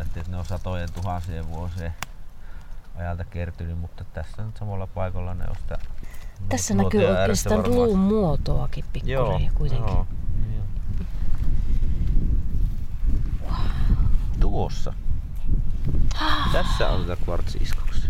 että 0.00 0.20
ne 0.28 0.36
on 0.36 0.44
satojen 0.44 0.92
tuhansien 0.92 1.48
vuosien 1.48 1.94
ajalta 2.96 3.24
kertynyt, 3.24 3.78
mutta 3.78 4.04
tässä 4.04 4.44
nyt 4.44 4.56
samalla 4.56 4.86
paikalla 4.86 5.34
ne 5.34 5.44
on 5.48 5.56
sitä 5.56 5.78
Tässä 6.48 6.74
näkyy 6.74 7.04
oikeastaan 7.04 7.68
luun 7.70 7.98
muotoakin 7.98 8.84
Joo, 9.04 9.38
pikkusen 9.38 9.54
kuitenkin. 9.54 9.88
joo. 9.88 10.06
Joo. 10.56 10.64
Tuossa. 14.40 14.94
Tässä 16.52 16.88
on 16.88 17.00
tätä 17.06 17.24
kvartsiiskoksia. 17.24 18.03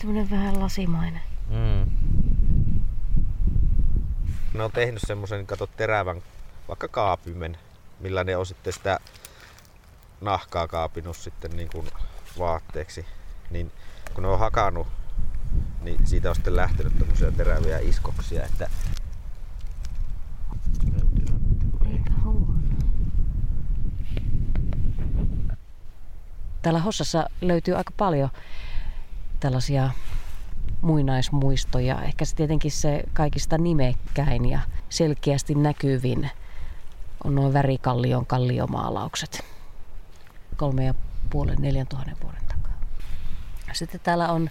Tämmönen 0.00 0.30
vähän 0.30 0.60
lasimainen. 0.60 1.20
Mm. 1.48 1.90
Ne 4.54 4.62
on 4.62 4.72
tehnyt 4.72 5.02
semmoisen, 5.06 5.46
kato, 5.46 5.66
terävän 5.66 6.22
vaikka 6.68 6.88
kaapimen, 6.88 7.58
millä 8.00 8.24
ne 8.24 8.36
on 8.36 8.46
sitten 8.46 8.72
sitä 8.72 9.00
nahkaa 10.20 10.68
kaapinut 10.68 11.16
sitten 11.16 11.50
niin 11.50 11.68
kuin 11.72 11.86
vaatteeksi. 12.38 13.06
Niin 13.50 13.72
kun 14.14 14.22
ne 14.22 14.28
on 14.28 14.38
hakannut, 14.38 14.86
niin 15.80 16.06
siitä 16.06 16.28
on 16.28 16.34
sitten 16.34 16.56
lähtenyt 16.56 16.98
tämmöisiä 16.98 17.32
teräviä 17.32 17.78
iskoksia, 17.78 18.44
että. 18.44 18.70
Täällä 26.62 26.80
Hossassa 26.80 27.30
löytyy 27.40 27.74
aika 27.74 27.92
paljon 27.96 28.30
tällaisia 29.40 29.90
muinaismuistoja. 30.80 32.02
Ehkä 32.02 32.24
se 32.24 32.36
tietenkin 32.36 32.70
se 32.70 33.04
kaikista 33.12 33.58
nimekkäin 33.58 34.48
ja 34.48 34.60
selkeästi 34.88 35.54
näkyvin 35.54 36.30
on 37.24 37.34
nuo 37.34 37.52
värikallion 37.52 38.26
kalliomaalaukset. 38.26 39.44
Kolme 40.56 40.84
ja 40.84 40.94
puolen, 41.30 41.58
neljän 41.60 41.86
tuhannen 41.86 42.16
vuoden 42.22 42.44
takaa. 42.48 42.72
Sitten 43.72 44.00
täällä 44.00 44.32
on 44.32 44.50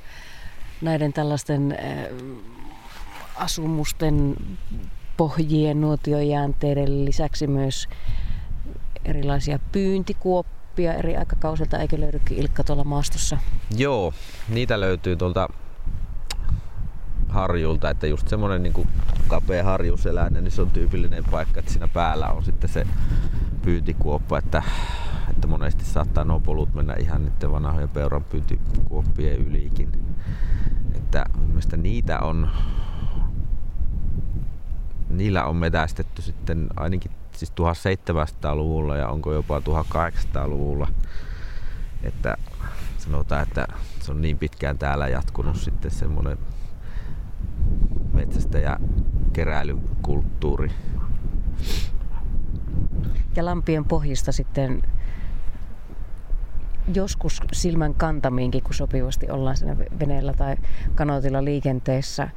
näiden 0.81 1.13
tällaisten 1.13 1.71
äh, 1.71 1.77
asumusten 3.35 4.35
pohjien 5.17 5.81
nuotiojäänteiden 5.81 7.05
lisäksi 7.05 7.47
myös 7.47 7.87
erilaisia 9.05 9.59
pyyntikuoppia 9.71 10.58
eri 10.87 11.17
aikakausilta, 11.17 11.79
eikö 11.79 11.99
löydykin 11.99 12.37
Ilkka 12.37 12.63
tuolla 12.63 12.83
maastossa? 12.83 13.37
Joo, 13.77 14.13
niitä 14.49 14.79
löytyy 14.79 15.15
tuolta 15.15 15.49
harjulta, 17.29 17.89
että 17.89 18.07
just 18.07 18.27
semmonen 18.27 18.63
niin 18.63 18.87
kapea 19.27 19.63
harjuseläinen, 19.63 20.43
niin 20.43 20.51
se 20.51 20.61
on 20.61 20.69
tyypillinen 20.69 21.23
paikka, 21.31 21.59
että 21.59 21.71
siinä 21.71 21.87
päällä 21.87 22.27
on 22.27 22.43
sitten 22.43 22.69
se 22.69 22.87
pyyntikuoppa, 23.61 24.37
että, 24.37 24.63
että 25.29 25.47
monesti 25.47 25.85
saattaa 25.85 26.23
nuo 26.23 26.39
polut 26.39 26.73
mennä 26.73 26.93
ihan 26.99 27.25
niiden 27.25 27.51
vanhojen 27.51 27.89
peuran 27.89 28.23
pyyntikuoppien 28.23 29.37
ylikin. 29.37 29.91
Että 30.95 31.25
mielestä 31.47 31.77
niitä 31.77 32.19
on, 32.19 32.49
niillä 35.09 35.45
on 35.45 35.55
metästetty 35.55 36.21
sitten 36.21 36.67
ainakin 36.75 37.11
siis 37.39 37.51
1700-luvulla 37.51 38.97
ja 38.97 39.09
onko 39.09 39.33
jopa 39.33 39.59
1800-luvulla. 39.59 40.87
Että 42.03 42.37
sanotaan, 42.97 43.43
että 43.43 43.67
se 43.99 44.11
on 44.11 44.21
niin 44.21 44.37
pitkään 44.37 44.77
täällä 44.77 45.07
jatkunut 45.07 45.55
sitten 45.55 45.91
semmoinen 45.91 46.37
metsästä 48.13 48.59
ja 48.59 48.79
keräilykulttuuri. 49.33 50.71
Ja 53.35 53.45
lampien 53.45 53.85
pohjista 53.85 54.31
sitten 54.31 54.83
joskus 56.93 57.41
silmän 57.53 57.93
kantamiinkin, 57.93 58.63
kun 58.63 58.73
sopivasti 58.73 59.29
ollaan 59.29 59.57
siinä 59.57 59.77
veneellä 59.77 60.33
tai 60.33 60.55
kanootilla 60.95 61.43
liikenteessä 61.43 62.29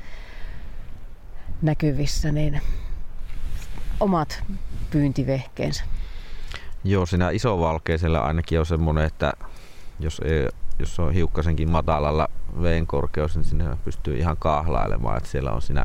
näkyvissä, 1.63 2.33
niin 2.33 2.61
omat 4.01 4.45
pyyntivehkeensä. 4.91 5.85
Joo, 6.85 7.07
siinä 7.07 7.31
isovalkeisella 7.31 8.19
ainakin 8.19 8.61
on 8.61 8.67
semmoinen, 8.67 9.05
että 9.05 9.33
jos, 10.01 10.21
ei, 10.25 10.49
jos 10.79 10.99
on 10.99 11.13
hiukkasenkin 11.13 11.71
matalalla 11.71 12.29
veen 12.63 12.87
korkeus, 12.87 13.37
niin 13.37 13.45
sinne 13.45 13.77
pystyy 13.85 14.19
ihan 14.19 14.37
kaahlailemaan, 14.37 15.17
että 15.17 15.29
siellä 15.29 15.53
on 15.53 15.63
siinä, 15.63 15.85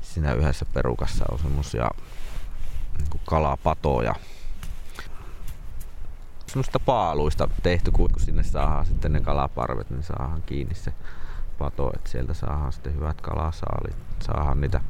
siinä 0.00 0.32
yhdessä 0.32 0.66
perukassa 0.74 1.24
on 1.32 1.38
semmosia 1.38 1.90
niin 2.98 3.20
kalapatoja. 3.24 4.14
Semmoista 6.46 6.80
paaluista 6.80 7.48
tehty, 7.62 7.90
kun 7.90 8.10
sinne 8.16 8.42
saadaan 8.42 8.86
sitten 8.86 9.12
ne 9.12 9.20
kalaparvet, 9.20 9.90
niin 9.90 10.02
saadaan 10.02 10.42
kiinni 10.46 10.74
se 10.74 10.92
pato, 11.58 11.90
että 11.94 12.10
sieltä 12.10 12.34
saadaan 12.34 12.72
sitten 12.72 12.94
hyvät 12.94 13.20
kalasaalit. 13.20 13.96
Saadaan 14.20 14.60
niitä 14.60 14.80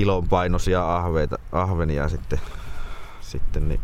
kilon 0.00 0.28
painoisia 0.28 0.96
ahveita, 0.96 1.38
ahvenia 1.52 2.08
sitten, 2.08 2.40
sitten 3.20 3.68
niin 3.68 3.80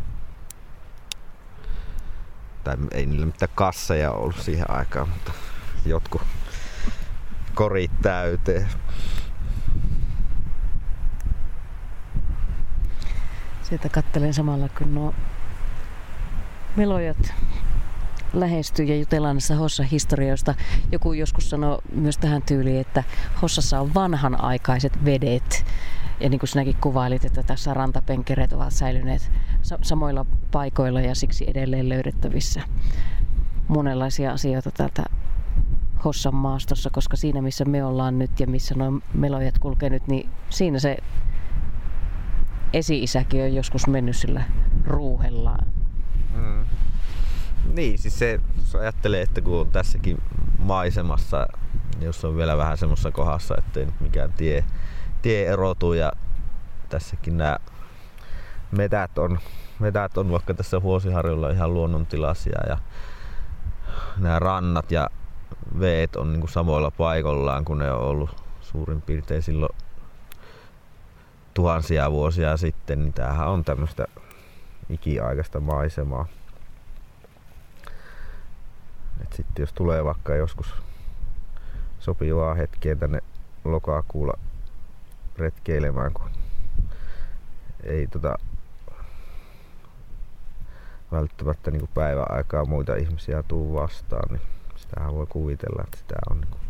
tai 2.64 2.76
ei 2.90 3.06
niillä 3.06 3.26
mitään 3.26 3.52
kasseja 3.54 4.10
ollut 4.12 4.36
siihen 4.36 4.70
aikaan, 4.70 5.08
mutta 5.08 5.32
jotkut 5.86 6.22
korit 7.54 7.90
täyteen. 8.02 8.68
Sieltä 13.62 13.88
kattelen 13.88 14.34
samalla, 14.34 14.68
kun 14.68 14.94
nuo 14.94 15.14
melojat 16.76 17.34
lähestyy 18.32 18.84
ja 18.84 18.96
jutellaan 18.96 19.36
näistä 19.36 19.56
Hossan 19.56 19.86
historioista. 19.86 20.54
Joku 20.92 21.12
joskus 21.12 21.50
sanoi 21.50 21.78
myös 21.92 22.18
tähän 22.18 22.42
tyyliin, 22.42 22.80
että 22.80 23.04
Hossassa 23.42 23.80
on 23.80 23.94
vanhanaikaiset 23.94 25.04
vedet. 25.04 25.64
Ja 26.20 26.28
niin 26.28 26.38
kuin 26.38 26.48
sinäkin 26.48 26.76
kuvailit, 26.80 27.24
että 27.24 27.42
tässä 27.42 27.74
rantapenkereet 27.74 28.52
ovat 28.52 28.72
säilyneet 28.72 29.30
sa- 29.62 29.78
samoilla 29.82 30.26
paikoilla 30.50 31.00
ja 31.00 31.14
siksi 31.14 31.50
edelleen 31.50 31.88
löydettävissä. 31.88 32.62
monenlaisia 33.68 34.32
asioita 34.32 34.70
täältä 34.70 35.04
Hossan 36.04 36.34
maastossa, 36.34 36.90
koska 36.90 37.16
siinä 37.16 37.42
missä 37.42 37.64
me 37.64 37.84
ollaan 37.84 38.18
nyt 38.18 38.40
ja 38.40 38.46
missä 38.46 38.74
nuo 38.74 39.00
melojat 39.14 39.58
kulkee 39.58 39.90
nyt, 39.90 40.06
niin 40.06 40.30
siinä 40.50 40.78
se 40.78 40.96
esi-isäkin 42.72 43.42
on 43.42 43.54
joskus 43.54 43.86
mennyt 43.86 44.16
sillä 44.16 44.44
ruuhellaan. 44.84 45.66
Mm. 46.34 46.64
Niin, 47.74 47.98
siis 47.98 48.18
se, 48.18 48.40
jos 48.58 48.74
ajattelee, 48.74 49.22
että 49.22 49.40
kun 49.40 49.60
on 49.60 49.70
tässäkin 49.70 50.18
maisemassa, 50.58 51.46
jos 52.00 52.24
on 52.24 52.36
vielä 52.36 52.56
vähän 52.56 52.78
semmoisessa 52.78 53.10
kohdassa, 53.10 53.54
ettei 53.58 53.84
nyt 53.86 54.00
mikään 54.00 54.32
tie, 54.32 54.64
tie 55.26 55.46
erotu 55.46 55.92
ja 55.92 56.12
tässäkin 56.88 57.36
nämä 57.36 57.58
metät 58.70 59.18
on, 59.18 59.38
metät 59.78 60.18
on 60.18 60.32
vaikka 60.32 60.54
tässä 60.54 60.82
Vuosiharjulla 60.82 61.50
ihan 61.50 61.74
luonnontilaisia 61.74 62.58
ja 62.68 62.78
nämä 64.18 64.38
rannat 64.38 64.90
ja 64.90 65.10
veet 65.80 66.16
on 66.16 66.32
niin 66.32 66.40
kuin 66.40 66.50
samoilla 66.50 66.90
paikoillaan 66.90 67.64
kun 67.64 67.78
ne 67.78 67.92
on 67.92 68.00
ollut 68.00 68.42
suurin 68.60 69.02
piirtein 69.02 69.42
silloin 69.42 69.76
tuhansia 71.54 72.10
vuosia 72.10 72.56
sitten, 72.56 73.02
niin 73.02 73.12
tämähän 73.12 73.48
on 73.48 73.64
tämmöistä 73.64 74.06
ikiaikaista 74.88 75.60
maisemaa. 75.60 76.26
Et 79.22 79.32
sitten 79.32 79.62
jos 79.62 79.72
tulee 79.72 80.04
vaikka 80.04 80.34
joskus 80.34 80.74
sopivaa 81.98 82.54
hetkeä 82.54 82.96
tänne 82.96 83.20
lokakuulla 83.64 84.38
retkeilemään, 85.38 86.12
kun 86.12 86.30
ei 87.82 88.06
tota 88.06 88.38
välttämättä 91.12 91.70
niin 91.70 91.88
päivän 91.94 92.26
aikaa 92.30 92.64
muita 92.64 92.94
ihmisiä 92.94 93.42
tuu 93.42 93.74
vastaan, 93.74 94.28
niin 94.30 94.42
sitähän 94.76 95.14
voi 95.14 95.26
kuvitella, 95.26 95.82
että 95.84 95.98
sitä 95.98 96.14
on 96.30 96.40
niin 96.40 96.60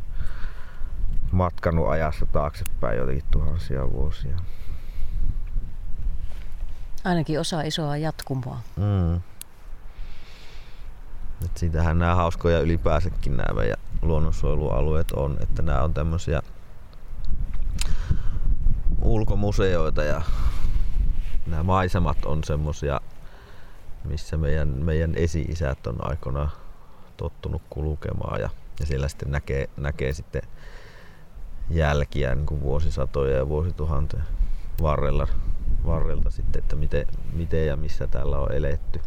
matkanut 1.33 1.89
ajassa 1.89 2.27
taaksepäin 2.27 2.99
jotenkin 2.99 3.25
tuhansia 3.31 3.93
vuosia. 3.93 4.37
Ainakin 7.05 7.41
osa 7.41 7.62
isoa 7.62 7.97
jatkumoa. 7.97 8.59
Mm. 8.77 9.14
Et 11.45 11.57
siitähän 11.57 11.99
nämä 11.99 12.14
hauskoja 12.14 12.61
ylipäänsäkin 12.61 13.37
nämä 13.37 13.55
meidän 13.55 13.77
luonnonsuojelualueet 14.03 15.12
on, 15.12 15.37
että 15.41 15.62
nämä 15.62 15.83
on 15.83 15.95
tämmöisiä 15.95 16.43
ulkomuseoita 19.07 20.05
ja 20.05 20.23
nämä 21.47 21.63
maisemat 21.63 22.25
on 22.25 22.45
semmosia, 22.45 23.01
missä 24.05 24.37
meidän, 24.37 24.69
meidän 24.69 25.13
esi-isät 25.17 25.87
on 25.87 25.97
aikoinaan 25.99 26.51
tottunut 27.17 27.63
kulkemaan 27.71 28.41
ja, 28.41 28.51
ja 28.81 28.87
siellä 28.87 29.09
sitten 29.09 29.31
näkee, 29.31 29.69
näkee 29.77 30.13
sitten 30.13 30.43
jälkiä 31.71 32.35
niin 32.35 32.47
kuin 32.47 32.61
vuosisatoja 32.61 33.37
ja 33.37 33.49
vuosituhanteen 33.49 34.25
varrella, 34.83 35.29
varrelta 35.87 36.31
sitten, 36.31 36.63
että 36.63 36.77
miten, 36.77 37.07
miten 37.33 37.67
ja 37.67 37.77
missä 37.77 38.07
täällä 38.07 38.39
on 38.39 38.53
eletty. 38.53 39.01